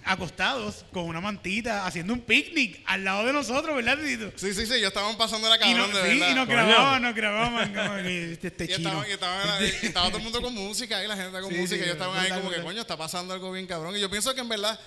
[0.04, 4.32] acostados con una mantita haciendo un picnic al lado de nosotros, ¿verdad, Tito?
[4.34, 6.32] Sí, sí, sí, yo estaban pasando la Y, cabrón, no- de sí, verdad.
[6.32, 9.04] y nos grababan, nos grababan como este, este Y chino.
[9.08, 11.76] y estaba- y estaba todo el mundo con música, y la gente con Sí, música,
[11.78, 13.96] sí, y yo estaba ahí como que, coño, está pasando algo bien cabrón.
[13.96, 14.78] Y yo pienso que en verdad,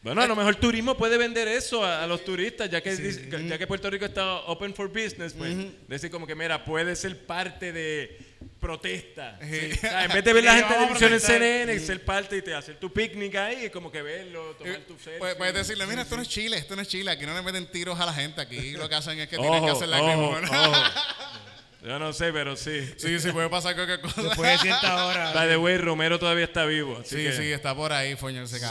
[0.00, 3.28] Bueno, a lo mejor turismo puede vender eso a, a los turistas, ya que, dice-
[3.48, 5.54] ya que Puerto Rico está open for business, pues
[5.88, 8.16] decir como que, mira, puede ser parte de
[8.60, 9.38] protesta.
[9.42, 9.70] Sí.
[9.72, 11.20] O sea, en vez de ver la gente de televisión en.
[11.20, 14.84] CNN, ser parte y te hacer tu picnic ahí, y como que verlo, tomar eh,
[14.86, 15.18] tu selfie.
[15.18, 17.42] puedes, puedes decirle, mira, esto no es Chile, esto no es Chile, aquí no le
[17.42, 20.00] meten tiros a la gente, aquí lo que hacen es que tienen que hacer la
[20.00, 20.36] ojo.
[21.84, 22.88] Yo no sé, pero sí.
[22.96, 24.22] Sí, sí, puede pasar cualquier cosa.
[24.22, 25.32] Después de cierta hora.
[25.32, 26.98] By the way, Romero todavía está vivo.
[27.00, 28.64] Así Sí, que, sí, está por ahí, foño, ese sí.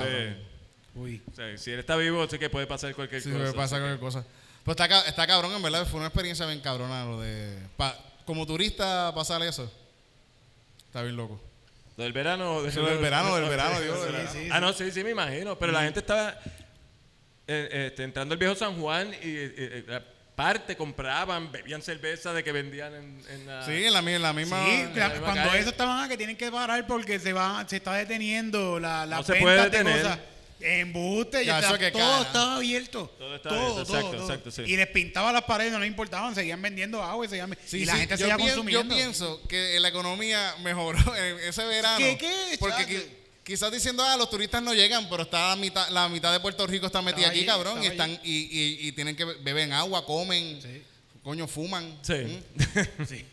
[0.97, 1.21] Uy.
[1.31, 3.39] O sea, si él está vivo, sé que puede pasar cualquier Sí, cosa.
[3.43, 4.25] puede pasar cualquier cosa.
[4.63, 7.57] Pues está, está cabrón, en verdad, fue una experiencia bien cabrona lo de...
[7.77, 9.71] pa- como turista pasar eso,
[10.87, 11.39] está bien loco.
[11.95, 12.61] ¿Lo del verano?
[12.63, 12.71] Del
[13.01, 14.29] verano, del verano, del Sí, verano.
[14.33, 15.57] sí, Ah, no, sí, sí, me imagino.
[15.57, 16.37] Pero la gente estaba
[17.47, 20.03] eh, este, entrando al viejo San Juan y eh, eh, la
[20.35, 23.65] parte compraban, bebían cerveza de que vendían en, en la.
[23.65, 24.63] Sí, en la, mi- en la misma...
[24.65, 25.59] Sí, en la misma cuando calle.
[25.61, 29.15] eso estaban ah, que tienen que parar porque se va, se está deteniendo la, la
[29.17, 30.01] No se puede detener.
[30.03, 30.19] cosas.
[30.59, 32.21] Embuste, Ya, está- todo cara.
[32.21, 33.13] estaba abierto.
[33.17, 34.25] Todo estaba todo, abierto, todo, exacto, todo.
[34.27, 34.61] exacto, sí.
[34.65, 37.85] Y les pintaba las paredes, no les importaban, seguían vendiendo agua y, seguían, Sí, y
[37.85, 38.83] la sí, gente yo seguía pien- consumiendo.
[38.95, 41.97] Yo pienso que la economía mejoró en ese verano.
[41.99, 43.05] ¿Qué, qué, Porque qui-
[43.43, 46.65] quizás diciendo, ah, los turistas no llegan, pero está la mitad, la mitad de Puerto
[46.65, 49.73] Rico está metida aquí, allí, cabrón, y están y, y- y tienen que be- beben
[49.73, 50.81] agua, comen, Sí.
[51.23, 51.99] coño, fuman.
[52.01, 52.43] Sí.
[53.07, 53.25] Sí.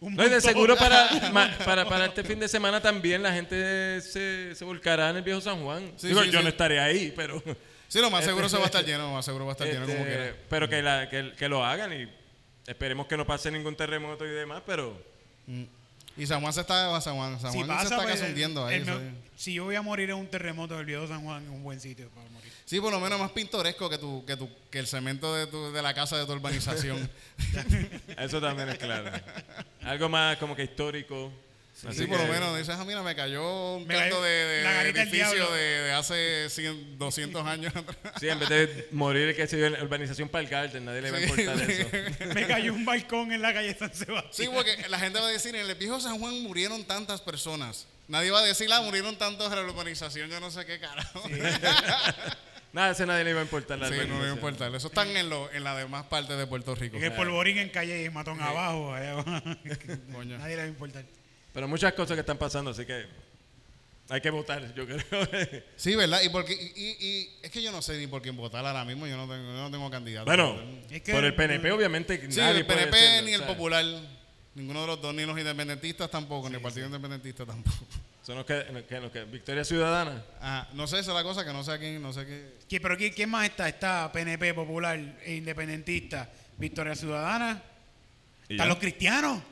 [0.00, 4.00] No, y de seguro para, ma- para, para este fin de semana también la gente
[4.00, 5.92] se, se volcará en el viejo San Juan.
[5.96, 6.44] Sí, Digo, sí, yo sí.
[6.44, 7.42] no estaré ahí, pero.
[7.88, 9.66] Sí, lo más seguro se va a estar lleno, lo más seguro va a estar
[9.66, 10.36] lleno como este, quiera.
[10.48, 12.08] pero que, la- que, que lo hagan y
[12.66, 14.96] esperemos que no pase ningún terremoto y demás, pero.
[16.16, 18.64] Y San Juan se está, San Juan, San Si Juan se está pues, casi hundiendo
[18.66, 18.76] ahí.
[18.76, 21.50] el me- si yo voy a morir en un terremoto del viejo San Juan, es
[21.50, 22.39] un buen sitio para morir.
[22.70, 25.72] Sí, por lo menos más pintoresco que tu, que tu, que el cemento de, tu,
[25.72, 27.10] de la casa de tu urbanización.
[28.16, 29.10] Eso también es claro.
[29.82, 31.32] Algo más como que histórico.
[31.84, 34.70] Así por lo menos dices, ah, mira, me cayó un Me canto de, de- la
[34.70, 37.96] de garita del edificio de, de hace 100, 200 años atrás.
[38.20, 41.10] Sí, en vez de morir, que se dio en la urbanización Park Garden, nadie le
[41.10, 42.26] va a importar Sí, eso.
[42.34, 44.32] Me cayó un balcón en la calle San Sebastián.
[44.32, 47.88] Sí, porque la gente va a decir, en el viejo San Juan murieron tantas personas.
[48.06, 51.24] Nadie va a decir, ah, murieron tantos en la urbanización, yo no sé qué carajo.
[52.70, 54.34] Sí, Nada, ese nadie le va a importar la no me urbanización.
[54.34, 54.68] importa.
[54.76, 56.96] Eso están en, lo, en las demás partes de Puerto Rico.
[56.96, 58.94] En el polvorín en calle y matón abajo.
[58.94, 59.32] allá abajo.
[60.12, 60.38] Coño.
[60.38, 61.04] Nadie le va a importar.
[61.52, 63.06] Pero muchas cosas que están pasando, así que
[64.08, 65.00] hay que votar, yo creo.
[65.76, 66.20] Sí, ¿verdad?
[66.22, 69.06] Y, porque, y, y- es que yo no sé ni por quién votar ahora mismo,
[69.06, 70.26] yo no tengo, yo no tengo candidato.
[70.26, 70.56] bueno,
[70.90, 73.84] Es que- por el PNP obviamente Sí, nadie el puede PNP serlo, ni el Popular,
[74.54, 77.84] ninguno de los dos, ni los independentistas tampoco, ni el Partido Independentista tampoco.
[78.22, 80.22] Son los que, los que- los que- Victoria Ciudadana.
[80.40, 82.50] Ajá, no sé, esa es la cosa, que no sé a quién, no sé qué.
[82.68, 83.68] ¿Qué- ¿Pero quién, quién más está?
[83.68, 87.62] Está PNP, Popular e Independentista, Victoria Ciudadana.
[88.48, 89.42] Están los cristianos.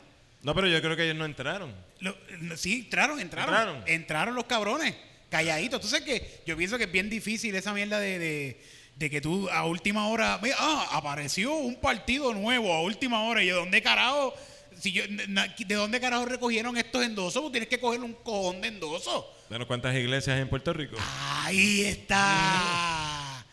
[0.43, 1.75] No, pero yo creo que ellos no entraron.
[2.01, 3.83] Lo- no, sí, entraron, entraron, Entraron.
[3.87, 4.35] entraron.
[4.35, 4.95] los cabrones,
[5.31, 5.83] calladitos.
[5.83, 8.65] Entonces que yo pienso que es bien difícil esa mierda de, de,
[8.97, 13.43] de que tú a última hora, mira, ah, apareció un partido nuevo a última hora.
[13.43, 14.35] Y yo, ¿dónde carajo?
[14.81, 17.43] Si yo, ¿De dónde carajo recogieron estos endosos?
[17.43, 19.25] Tú tienes que coger un cojón de endosos.
[19.49, 20.97] Bueno, ¿cuántas iglesias hay en Puerto Rico?
[21.45, 23.45] Ahí está.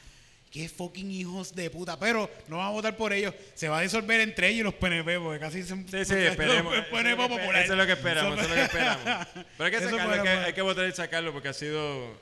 [0.51, 1.99] Qué fucking hijos de puta.
[1.99, 3.33] Pero no vamos a votar por ellos.
[3.55, 5.75] Se va a disolver entre ellos los PNP, porque casi se.
[5.75, 6.75] Sí, sí, esperemos.
[6.77, 7.23] Los PNP.
[7.25, 9.03] Eso es lo que esperamos, eso es lo que esperamos.
[9.57, 12.17] Pero hay que sacarlo, hay que, hay que votar y sacarlo porque ha sido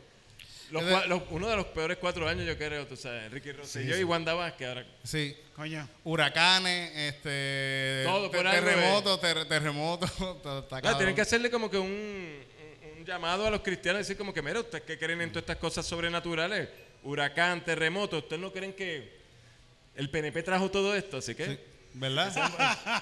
[0.71, 3.31] los cua- los- uno de los peores cuatro años, yo creo, tú sabes.
[3.31, 4.85] Ricky Rosselló y Wanda Vázquez ahora.
[5.03, 5.35] Sí.
[5.55, 5.87] Coño.
[6.03, 8.03] Huracanes, este.
[8.05, 10.09] Todo por algo terremotos, ter- terremotos.
[10.11, 10.97] está- está No, cabrón.
[10.97, 14.41] tienen que hacerle como que un, un- un llamado a los cristianos, decir como que,
[14.41, 16.69] mira, ustedes que creen en todas estas cosas sobrenaturales,
[17.03, 19.21] huracán, terremoto, ustedes no creen que
[19.95, 21.59] el PNP trajo todo esto, así que Sí,
[21.95, 22.27] ¿Verdad?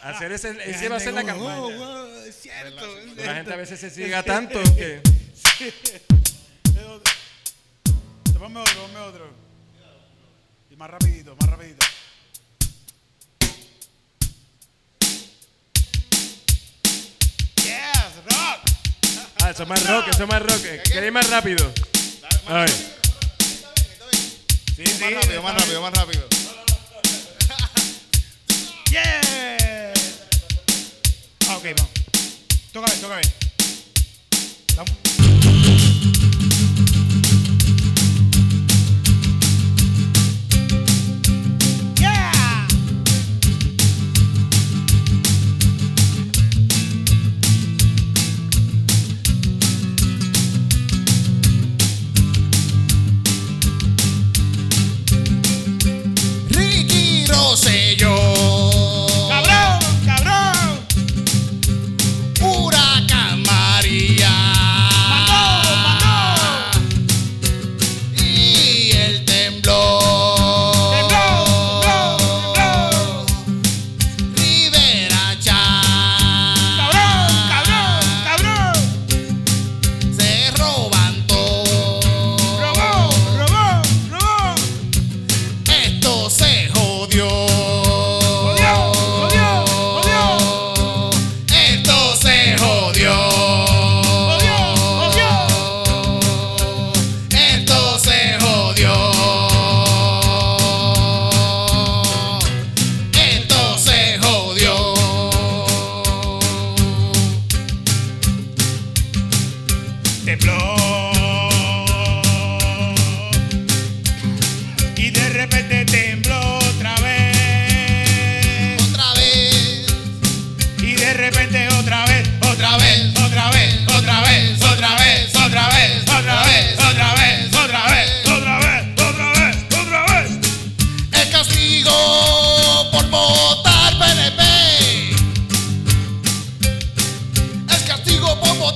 [0.04, 0.50] hacer ese,
[0.90, 1.60] va a ser la gente como, campaña.
[1.62, 2.98] "Oh, wow, es cierto.
[2.98, 3.34] es La cierto".
[3.36, 5.02] gente a veces se ciega tanto que...
[8.42, 9.30] Ponme otro, ponme otro.
[10.72, 11.86] Y más rapidito, más rapidito.
[17.58, 18.62] Yes, rock.
[19.42, 20.62] Ah, eso es más rock, eso es más rock.
[20.92, 21.72] ¿Queréis más rápido?
[22.48, 22.72] A ver.
[24.76, 26.28] Sí, sí, más rápido, más rápido, más rápido.
[28.90, 29.94] Yeah.
[31.48, 31.92] Ah, ok, vamos.
[32.74, 33.24] Tócame, tócame.
[34.78, 35.11] Vamos.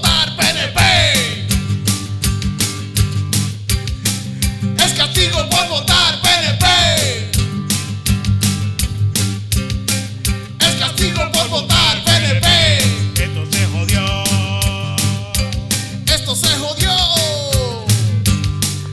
[0.06, 0.80] Votar PNP.
[4.78, 6.66] El castigo por votar PNP.
[10.60, 12.48] El castigo por votar PNP.
[13.24, 14.26] Esto se jodió.
[16.06, 16.92] Esto se jodió.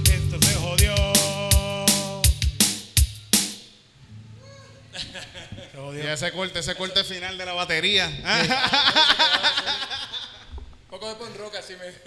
[0.04, 0.94] Esto se jodió.
[5.72, 6.04] Se jodió.
[6.04, 8.10] Y ese corte, ese corte final de la batería.
[11.02, 11.98] poco de rock así medio,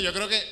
[0.02, 0.42] yo creo que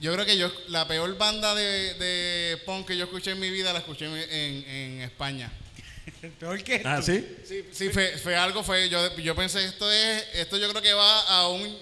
[0.00, 3.48] yo creo que yo la peor banda de, de punk que yo escuché en mi
[3.50, 5.50] vida la escuché en, en- en España.
[6.40, 6.88] Peor que esto.
[6.88, 7.24] Ah, ¿sí?
[7.46, 10.92] Sí, sí fue, fue algo, fue yo, yo pensé esto es esto yo creo que
[10.92, 11.78] va a un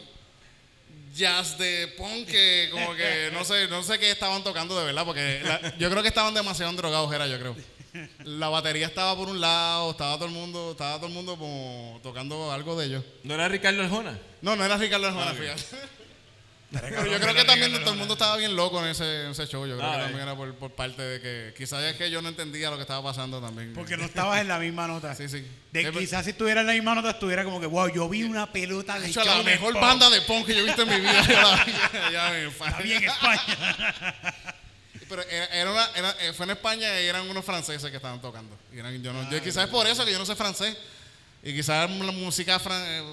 [1.14, 5.04] jazz de punk que como que no sé no sé qué estaban tocando de verdad
[5.04, 7.56] porque la- yo creo que estaban demasiado drogados era yo creo.
[8.24, 12.00] La batería estaba por un lado, estaba todo el mundo, estaba todo el mundo como
[12.02, 13.04] tocando algo de ellos.
[13.22, 14.18] ¿No era Ricardo Arjona?
[14.40, 15.62] No, no era Ricardo Arjona, fíjate.
[16.72, 19.46] Pero yo creo que también todo el mundo estaba bien loco en ese, en ese
[19.46, 19.66] show.
[19.66, 20.02] Yo creo Ah, que eh.
[20.04, 22.80] también era por, por parte de que quizás es que yo no entendía lo que
[22.82, 23.74] estaba pasando también.
[23.74, 25.14] Porque no estabas en la misma nota.
[25.14, 25.40] Sí, sí.
[25.70, 28.08] De, Sí, pero- quizás si estuviera en la misma nota estuviera como que, wow, yo
[28.08, 29.82] vi una pelota de hecho, la mejor pop.
[29.82, 31.66] banda de punk que yo he visto en mi vida.
[32.08, 32.70] allá en España.
[32.70, 34.56] Está bien España.
[35.12, 38.20] Pero era, era una- era- eh, fue en España y eran unos franceses que estaban
[38.22, 38.56] tocando.
[38.72, 40.74] Y eran- yo no- yo- quizás es por eso que yo no sé francés.
[41.42, 43.04] Y quizás la música francesa.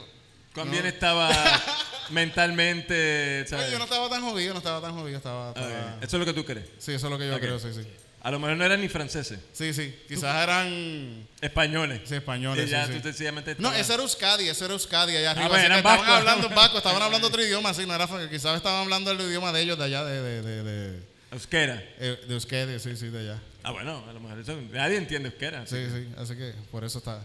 [0.53, 1.29] ¿Cuán bien estaba
[2.09, 3.45] mentalmente?
[3.47, 3.71] ¿sabes?
[3.71, 5.17] yo no estaba tan jodido, no estaba tan jodido.
[5.17, 6.03] Estaba, Ah, estaba- ok.
[6.03, 6.65] Eso es lo que tú crees.
[6.79, 7.41] Sí, eso es lo que yo Ok.
[7.41, 7.81] creo, sí, sí.
[8.21, 9.95] A lo mejor no eran ni franceses, Sí, sí.
[10.07, 12.01] Quizás eran españoles.
[12.05, 12.67] sí, españoles.
[12.67, 13.03] Y ya sí, tú sí.
[13.03, 15.47] sencillamente No, estabas- ese era Euskadi, ese era Euskadi allá arriba.
[15.47, 16.17] bueno, así que eran estaban vascos.
[16.17, 19.61] hablando vasco, estaban hablando otro idioma, sí, no era, quizás estaban hablando el idioma de
[19.61, 21.83] ellos de allá, de, de, de, de, Euskera.
[21.99, 23.41] eh, de Euskadi, sí, sí, de allá.
[23.63, 25.65] Ah, bueno, a lo mejor eso, nadie entiende euskera.
[25.67, 27.23] Sí, sí, así que por eso está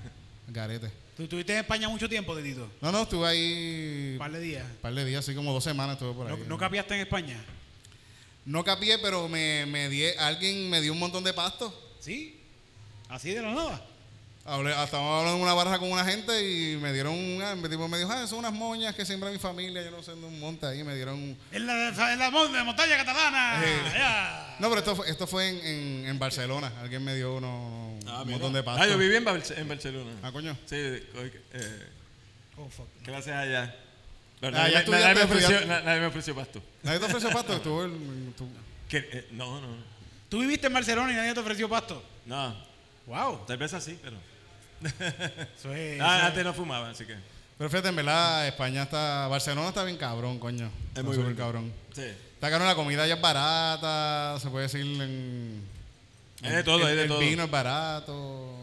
[0.48, 0.90] garete.
[1.16, 2.70] ¿Tú estuviste en España mucho tiempo, Titito?
[2.80, 4.64] No, no, estuve ahí Un par de días.
[4.64, 6.42] un par de días, así como dos semanas estuve por ¿No, ahí.
[6.46, 7.42] no capiaste en España?
[8.44, 11.74] No capié, pero me, me di, alguien me dio un montón de pasto.
[12.00, 12.40] ¿Sí?
[13.08, 13.84] Así de la nada.
[14.44, 17.88] Hablé, estábamos hablando en una barra con una gente y me dieron una, me, dijo,
[18.10, 20.82] ah, son unas moñas que siembra mi familia, yo no sé, en un monte ahí,
[20.82, 21.36] me dieron...
[21.52, 22.30] En la, en la
[22.64, 23.62] montaña catalana.
[23.62, 24.00] Sí.
[24.58, 28.30] No, pero esto fue, esto fue en, en, en Barcelona, alguien me dio uno, un
[28.30, 28.82] montón de pasto.
[28.82, 30.10] Ah, yo viví en, Barce- en Barcelona.
[30.22, 30.56] Ah, coño.
[30.66, 31.88] Sí, eh,
[32.56, 32.88] Oh, fuck.
[33.04, 33.74] clases allá.
[34.42, 36.62] Ah, nadie, me- nadie me estudiaste, ofreció, nadie me ofreció pasto.
[36.82, 37.52] ¿Nadie te ofreció pasto?
[37.54, 38.48] Estuvo el- tu-
[38.88, 38.98] ¿Qué?
[39.12, 39.68] Eh, no, no.
[40.30, 42.02] ¿Tú viviste en Barcelona y nadie te ofreció pasto?
[42.24, 42.56] No,
[43.06, 43.44] Wow.
[43.46, 44.16] tal vez así, pero...
[45.74, 46.00] Es.
[46.00, 47.16] Ah, antes no fumaba, así que...
[47.58, 49.28] Pero fíjate, en verdad, España está...
[49.28, 50.70] Barcelona está bien cabrón, coño.
[50.88, 51.42] Está muy súper bonito.
[51.42, 51.72] cabrón.
[51.94, 52.02] Sí.
[52.34, 55.62] Está caro, la comida ya es barata, se puede decir en...
[56.42, 57.18] Hay de todo, el, hay de el todo.
[57.18, 58.54] vino es barato,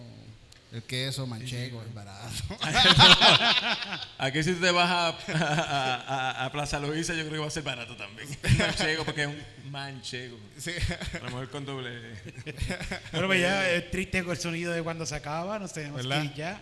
[0.72, 2.30] el queso manchego es barato.
[4.18, 5.95] Aquí si te vas a, a,
[6.41, 8.28] a- a Plaza Luisa, yo creo que va a ser barato también.
[8.57, 10.38] Manchego, porque es un manchego.
[10.57, 10.72] Sí.
[11.13, 11.91] A lo mejor con doble...
[13.11, 16.22] Pero pues ya es triste el sonido de cuando se acaba, nos tenemos ¿Verdad?
[16.22, 16.61] que ir ya.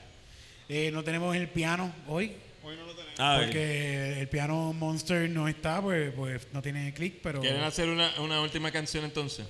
[0.70, 2.36] Eh, no tenemos el piano hoy,
[3.18, 7.40] Ah, porque el piano Monster no está, pues, pues no tiene click, pero...
[7.40, 9.46] ¿Quieren hacer una, una última canción entonces?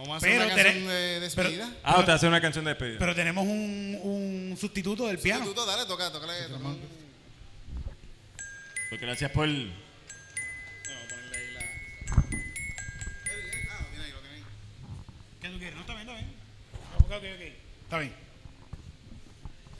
[0.00, 1.66] Vamos a hacer Pero una canción de despedida.
[1.66, 2.98] pero- Ah, usted hace una canción de despedida.
[2.98, 5.44] Pero tenemos un, un sustituto del piano.
[5.52, 6.26] Tú, dale, toca, toca
[8.88, 9.46] Porque gracias por...
[9.46, 9.68] Vamos
[11.04, 11.60] a ponerle ahí la...
[12.12, 12.24] Ah,
[13.82, 14.44] lo tiene ahí, lo tiene ahí.
[15.42, 15.74] ¿Qué tú quieres?
[15.74, 16.32] No, está bien, está bien.
[16.96, 17.42] Ok, ok, ok.
[17.82, 18.14] Está bien.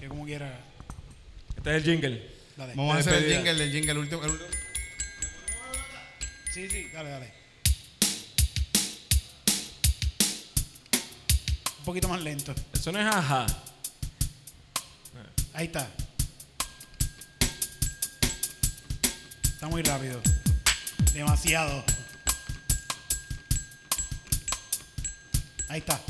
[0.01, 0.61] Que como quiera.
[1.57, 2.31] Este es el jingle.
[2.59, 2.75] Dale.
[2.75, 4.23] Vamos a hacer el jingle, el jingle, el último.
[4.23, 4.51] el último.
[6.53, 7.40] Sí, sí, dale, dale.
[11.91, 12.55] Poquito más lento.
[12.73, 13.47] Eso no es ajá.
[15.53, 15.91] Ahí está.
[19.43, 20.21] Está muy rápido.
[21.13, 21.83] Demasiado.
[25.69, 26.01] Ahí está.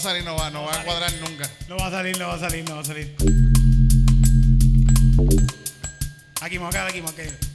[0.00, 1.48] A salir, no va, no va a cuadrar nunca.
[1.68, 3.14] No va a salir, no va a salir, no va a salir.
[6.40, 7.22] Aquí, moca, aquí, moca.
[7.22, 7.49] Calzoncillo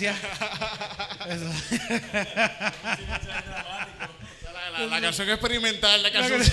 [0.00, 0.16] gracias.
[1.28, 1.50] Eso.
[4.78, 6.40] La, la canción experimental, la canción.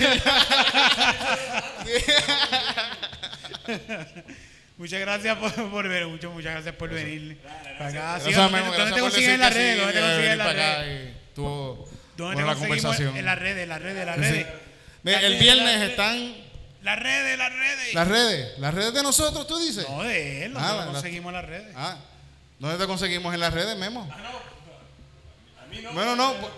[4.77, 7.37] Muchas gracias por, por ver, mucho, muchas gracias por venir.
[7.77, 8.19] para acá.
[8.25, 9.77] Sí, ¿dónde- Memo, ¿Dónde te consiguen en las redes?
[9.77, 11.13] ¿Dónde te consiguen en las redes?
[11.35, 11.87] ¿Dónde
[12.17, 13.17] buena te la conversación.
[13.17, 13.63] en las redes?
[13.63, 14.47] En las redes, en las redes.
[15.05, 16.35] El viernes están
[16.81, 17.93] Las redes, las redes.
[17.93, 18.59] las redes.
[18.59, 19.87] Las redes de nosotros, tú dices.
[19.89, 21.73] No, de él, nosotros Ah, la- la- conseguimos las redes.
[21.75, 21.97] Ah,
[22.59, 24.09] ¿dónde te conseguimos en las redes, Memo?
[25.93, 26.33] Bueno, no.
[26.39, 26.51] pues-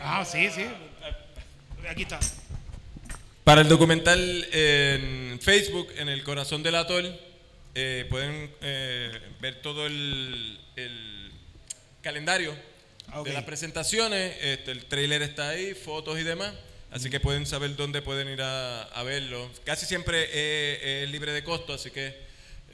[0.00, 0.66] Ah, sí, sí.
[1.88, 2.18] Aquí está.
[3.44, 7.18] Para el documental en Facebook, en el corazón del atol,
[7.74, 11.30] eh, pueden eh, ver todo el, el
[12.02, 12.56] calendario
[13.08, 14.36] Ah, de las presentaciones.
[14.40, 16.52] Este, el trailer está ahí, fotos y demás.
[16.90, 19.48] Así que pueden saber dónde pueden ir a, a verlo.
[19.64, 22.25] Casi siempre es, es libre de costo, así que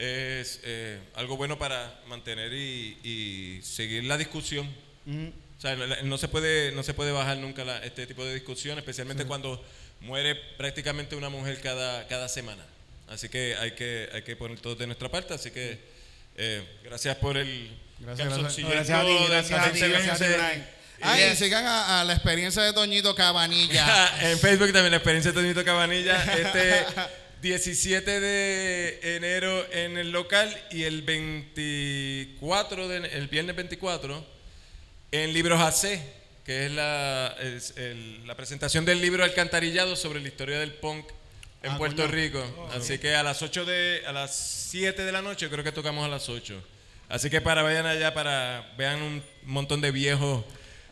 [0.05, 4.67] es eh, algo bueno para mantener y, y seguir la discusión.
[5.07, 8.79] O sea, no, se puede, no se puede bajar nunca la- este tipo de discusión,
[8.79, 9.65] especialmente cuando
[10.01, 12.65] muere prácticamente una mujer cada, cada semana.
[13.09, 15.35] Así que hay que, hay que poner todo de nuestra parte.
[15.35, 15.79] Así que
[16.37, 18.67] eh, gracias por el Gracias, gracias.
[18.69, 20.37] Gracias a ti, gracias a ti, gracias a ti, Vicente.
[20.37, 20.69] Brian.
[21.05, 21.33] Ah, Yes.
[21.41, 24.13] y sigan a, a la experiencia de Toñito Cabanilla.
[24.31, 26.23] en Facebook también la experiencia de Toñito Cabanilla.
[26.35, 26.85] Este
[27.43, 34.25] 17 de enero en el local y el 24, de, el viernes 24,
[35.11, 36.01] en Libros AC,
[36.45, 41.05] que es la, es el- la presentación del libro Alcantarillado sobre la historia del punk
[41.65, 42.15] en Ah, Puerto coño.
[42.15, 42.71] Rico.
[42.73, 44.37] Así que a las 8 de, a las
[44.71, 46.63] 7 de la noche, creo que tocamos a las 8.
[47.09, 50.45] Así que para vayan allá para vean un montón de viejos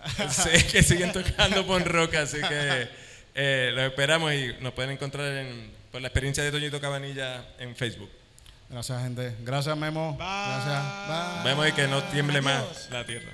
[0.72, 2.88] que siguen tocando punk rock, así que
[3.36, 7.74] eh, los esperamos y nos pueden encontrar en, por la experiencia de Toñito Cabanilla en
[7.74, 8.10] Facebook.
[8.68, 9.36] Gracias, gente.
[9.40, 10.12] Gracias, Memo.
[10.12, 10.26] Bye.
[10.26, 10.84] Gracias.
[11.08, 11.44] Bye.
[11.44, 13.32] Vemos y que no tiemble más la tierra.